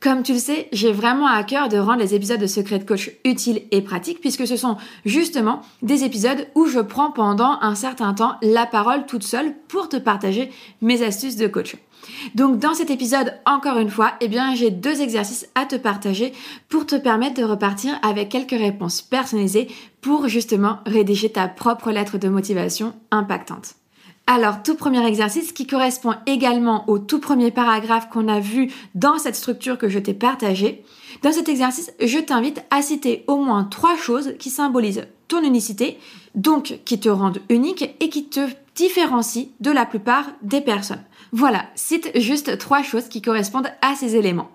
Comme 0.00 0.22
tu 0.22 0.32
le 0.32 0.38
sais, 0.38 0.66
j'ai 0.72 0.92
vraiment 0.92 1.26
à 1.26 1.44
cœur 1.44 1.68
de 1.68 1.76
rendre 1.76 2.00
les 2.00 2.14
épisodes 2.14 2.40
de 2.40 2.46
Secret 2.46 2.86
Coach 2.86 3.10
utiles 3.26 3.64
et 3.70 3.82
pratiques 3.82 4.22
puisque 4.22 4.46
ce 4.46 4.56
sont 4.56 4.78
justement 5.04 5.60
des 5.82 6.04
épisodes 6.04 6.46
où 6.54 6.64
je 6.64 6.80
prends 6.80 7.10
pendant 7.10 7.58
un 7.60 7.74
certain 7.74 8.14
temps 8.14 8.36
la 8.40 8.64
parole 8.64 9.04
toute 9.04 9.24
seule 9.24 9.54
pour 9.68 9.90
te 9.90 9.98
partager 9.98 10.50
mes 10.80 11.02
astuces 11.02 11.36
de 11.36 11.46
coach. 11.46 11.76
Donc 12.34 12.58
dans 12.58 12.72
cet 12.72 12.88
épisode, 12.88 13.34
encore 13.44 13.76
une 13.76 13.90
fois, 13.90 14.12
eh 14.22 14.28
bien 14.28 14.54
j'ai 14.54 14.70
deux 14.70 15.02
exercices 15.02 15.46
à 15.54 15.66
te 15.66 15.76
partager 15.76 16.32
pour 16.70 16.86
te 16.86 16.96
permettre 16.96 17.38
de 17.38 17.44
repartir 17.44 17.98
avec 18.02 18.30
quelques 18.30 18.58
réponses 18.58 19.02
personnalisées 19.02 19.68
pour 20.00 20.28
justement 20.28 20.78
rédiger 20.86 21.30
ta 21.30 21.46
propre 21.46 21.90
lettre 21.90 22.16
de 22.16 22.30
motivation 22.30 22.94
impactante. 23.10 23.74
Alors, 24.32 24.62
tout 24.62 24.76
premier 24.76 25.04
exercice 25.04 25.50
qui 25.50 25.66
correspond 25.66 26.14
également 26.24 26.88
au 26.88 27.00
tout 27.00 27.18
premier 27.18 27.50
paragraphe 27.50 28.08
qu'on 28.10 28.28
a 28.28 28.38
vu 28.38 28.70
dans 28.94 29.18
cette 29.18 29.34
structure 29.34 29.76
que 29.76 29.88
je 29.88 29.98
t'ai 29.98 30.14
partagée. 30.14 30.84
Dans 31.22 31.32
cet 31.32 31.48
exercice, 31.48 31.90
je 32.00 32.18
t'invite 32.20 32.62
à 32.70 32.80
citer 32.80 33.24
au 33.26 33.38
moins 33.38 33.64
trois 33.64 33.96
choses 33.96 34.34
qui 34.38 34.48
symbolisent 34.48 35.08
ton 35.26 35.42
unicité, 35.42 35.98
donc 36.36 36.78
qui 36.84 37.00
te 37.00 37.08
rendent 37.08 37.40
unique 37.48 37.96
et 37.98 38.08
qui 38.08 38.26
te 38.26 38.46
différencient 38.76 39.48
de 39.58 39.72
la 39.72 39.84
plupart 39.84 40.26
des 40.42 40.60
personnes. 40.60 41.02
Voilà, 41.32 41.64
cite 41.74 42.12
juste 42.14 42.56
trois 42.56 42.84
choses 42.84 43.08
qui 43.08 43.22
correspondent 43.22 43.72
à 43.82 43.96
ces 43.96 44.14
éléments. 44.14 44.52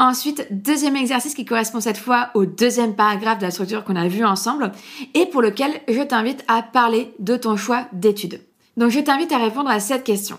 Ensuite, 0.00 0.48
deuxième 0.50 0.96
exercice 0.96 1.34
qui 1.34 1.44
correspond 1.44 1.80
cette 1.80 1.96
fois 1.96 2.30
au 2.34 2.44
deuxième 2.44 2.96
paragraphe 2.96 3.38
de 3.38 3.44
la 3.44 3.52
structure 3.52 3.84
qu'on 3.84 3.94
a 3.94 4.08
vu 4.08 4.24
ensemble 4.24 4.72
et 5.14 5.26
pour 5.26 5.42
lequel 5.42 5.70
je 5.86 6.02
t'invite 6.02 6.44
à 6.48 6.62
parler 6.62 7.14
de 7.20 7.36
ton 7.36 7.56
choix 7.56 7.86
d'études. 7.92 8.47
Donc 8.78 8.90
je 8.90 9.00
t'invite 9.00 9.32
à 9.32 9.38
répondre 9.38 9.68
à 9.68 9.80
cette 9.80 10.04
question. 10.04 10.38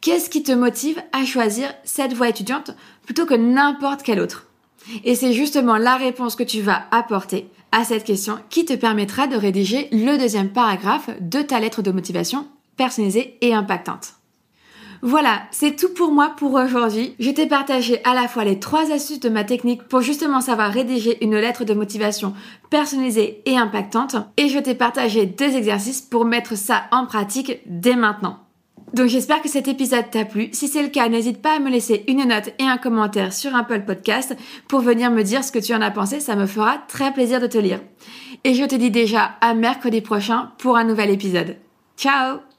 Qu'est-ce 0.00 0.30
qui 0.30 0.44
te 0.44 0.52
motive 0.52 1.02
à 1.12 1.24
choisir 1.26 1.74
cette 1.82 2.14
voie 2.14 2.28
étudiante 2.28 2.70
plutôt 3.04 3.26
que 3.26 3.34
n'importe 3.34 4.02
quelle 4.02 4.20
autre? 4.20 4.46
Et 5.04 5.16
c'est 5.16 5.32
justement 5.32 5.76
la 5.76 5.96
réponse 5.96 6.36
que 6.36 6.44
tu 6.44 6.62
vas 6.62 6.84
apporter 6.92 7.48
à 7.72 7.84
cette 7.84 8.04
question 8.04 8.38
qui 8.48 8.64
te 8.64 8.74
permettra 8.74 9.26
de 9.26 9.36
rédiger 9.36 9.88
le 9.90 10.16
deuxième 10.18 10.52
paragraphe 10.52 11.10
de 11.20 11.42
ta 11.42 11.58
lettre 11.58 11.82
de 11.82 11.90
motivation 11.90 12.46
personnalisée 12.76 13.36
et 13.40 13.54
impactante. 13.54 14.19
Voilà, 15.02 15.42
c'est 15.50 15.76
tout 15.76 15.94
pour 15.94 16.12
moi 16.12 16.34
pour 16.36 16.52
aujourd'hui. 16.54 17.14
Je 17.18 17.30
t'ai 17.30 17.46
partagé 17.46 18.04
à 18.04 18.14
la 18.14 18.28
fois 18.28 18.44
les 18.44 18.60
trois 18.60 18.92
astuces 18.92 19.20
de 19.20 19.30
ma 19.30 19.44
technique 19.44 19.84
pour 19.84 20.02
justement 20.02 20.42
savoir 20.42 20.70
rédiger 20.70 21.24
une 21.24 21.36
lettre 21.36 21.64
de 21.64 21.72
motivation 21.72 22.34
personnalisée 22.68 23.42
et 23.46 23.56
impactante. 23.56 24.16
Et 24.36 24.48
je 24.48 24.58
t'ai 24.58 24.74
partagé 24.74 25.24
deux 25.24 25.56
exercices 25.56 26.02
pour 26.02 26.26
mettre 26.26 26.56
ça 26.56 26.84
en 26.92 27.06
pratique 27.06 27.60
dès 27.66 27.96
maintenant. 27.96 28.40
Donc 28.92 29.06
j'espère 29.06 29.40
que 29.40 29.48
cet 29.48 29.68
épisode 29.68 30.10
t'a 30.10 30.24
plu. 30.24 30.48
Si 30.52 30.68
c'est 30.68 30.82
le 30.82 30.88
cas, 30.88 31.08
n'hésite 31.08 31.40
pas 31.40 31.56
à 31.56 31.60
me 31.60 31.70
laisser 31.70 32.04
une 32.08 32.24
note 32.24 32.50
et 32.58 32.64
un 32.64 32.76
commentaire 32.76 33.32
sur 33.32 33.54
Apple 33.54 33.84
Podcast 33.86 34.36
pour 34.68 34.80
venir 34.80 35.10
me 35.10 35.22
dire 35.22 35.44
ce 35.44 35.52
que 35.52 35.60
tu 35.60 35.74
en 35.74 35.80
as 35.80 35.92
pensé. 35.92 36.20
Ça 36.20 36.36
me 36.36 36.46
fera 36.46 36.78
très 36.88 37.12
plaisir 37.12 37.40
de 37.40 37.46
te 37.46 37.58
lire. 37.58 37.80
Et 38.44 38.54
je 38.54 38.64
te 38.64 38.74
dis 38.74 38.90
déjà 38.90 39.36
à 39.40 39.54
mercredi 39.54 40.00
prochain 40.00 40.50
pour 40.58 40.76
un 40.76 40.84
nouvel 40.84 41.10
épisode. 41.10 41.56
Ciao 41.96 42.49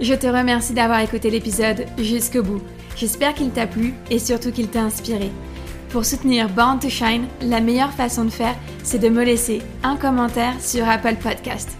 je 0.00 0.14
te 0.14 0.26
remercie 0.26 0.72
d'avoir 0.72 1.00
écouté 1.00 1.30
l'épisode 1.30 1.86
jusqu'au 1.98 2.42
bout. 2.42 2.62
J'espère 2.96 3.34
qu'il 3.34 3.50
t'a 3.50 3.66
plu 3.66 3.94
et 4.10 4.18
surtout 4.18 4.52
qu'il 4.52 4.68
t'a 4.68 4.82
inspiré. 4.82 5.30
Pour 5.90 6.04
soutenir 6.04 6.48
Born 6.48 6.80
to 6.80 6.88
Shine, 6.88 7.26
la 7.40 7.60
meilleure 7.60 7.92
façon 7.92 8.24
de 8.24 8.30
faire, 8.30 8.56
c'est 8.82 8.98
de 8.98 9.08
me 9.08 9.24
laisser 9.24 9.62
un 9.82 9.96
commentaire 9.96 10.54
sur 10.60 10.88
Apple 10.88 11.16
Podcast. 11.22 11.70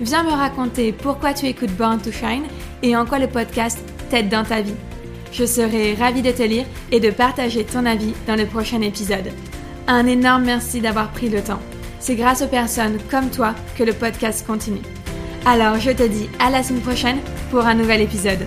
Viens 0.00 0.22
me 0.22 0.30
raconter 0.30 0.92
pourquoi 0.92 1.32
tu 1.32 1.46
écoutes 1.46 1.74
Born 1.76 1.98
to 1.98 2.12
Shine 2.12 2.44
et 2.82 2.96
en 2.96 3.06
quoi 3.06 3.18
le 3.18 3.28
podcast 3.28 3.78
t'aide 4.10 4.28
dans 4.28 4.44
ta 4.44 4.60
vie. 4.60 4.74
Je 5.32 5.46
serai 5.46 5.94
ravie 5.94 6.22
de 6.22 6.30
te 6.30 6.42
lire 6.42 6.66
et 6.92 7.00
de 7.00 7.10
partager 7.10 7.64
ton 7.64 7.86
avis 7.86 8.12
dans 8.26 8.36
le 8.36 8.46
prochain 8.46 8.82
épisode. 8.82 9.32
Un 9.88 10.06
énorme 10.06 10.44
merci 10.44 10.80
d'avoir 10.80 11.10
pris 11.10 11.28
le 11.28 11.42
temps. 11.42 11.60
C'est 12.00 12.16
grâce 12.16 12.42
aux 12.42 12.48
personnes 12.48 12.98
comme 13.10 13.30
toi 13.30 13.54
que 13.76 13.82
le 13.82 13.92
podcast 13.92 14.46
continue. 14.46 14.82
Alors 15.46 15.78
je 15.78 15.90
te 15.90 16.02
dis 16.02 16.30
à 16.38 16.50
la 16.50 16.62
semaine 16.62 16.80
prochaine 16.80 17.18
pour 17.50 17.66
un 17.66 17.74
nouvel 17.74 18.00
épisode. 18.00 18.46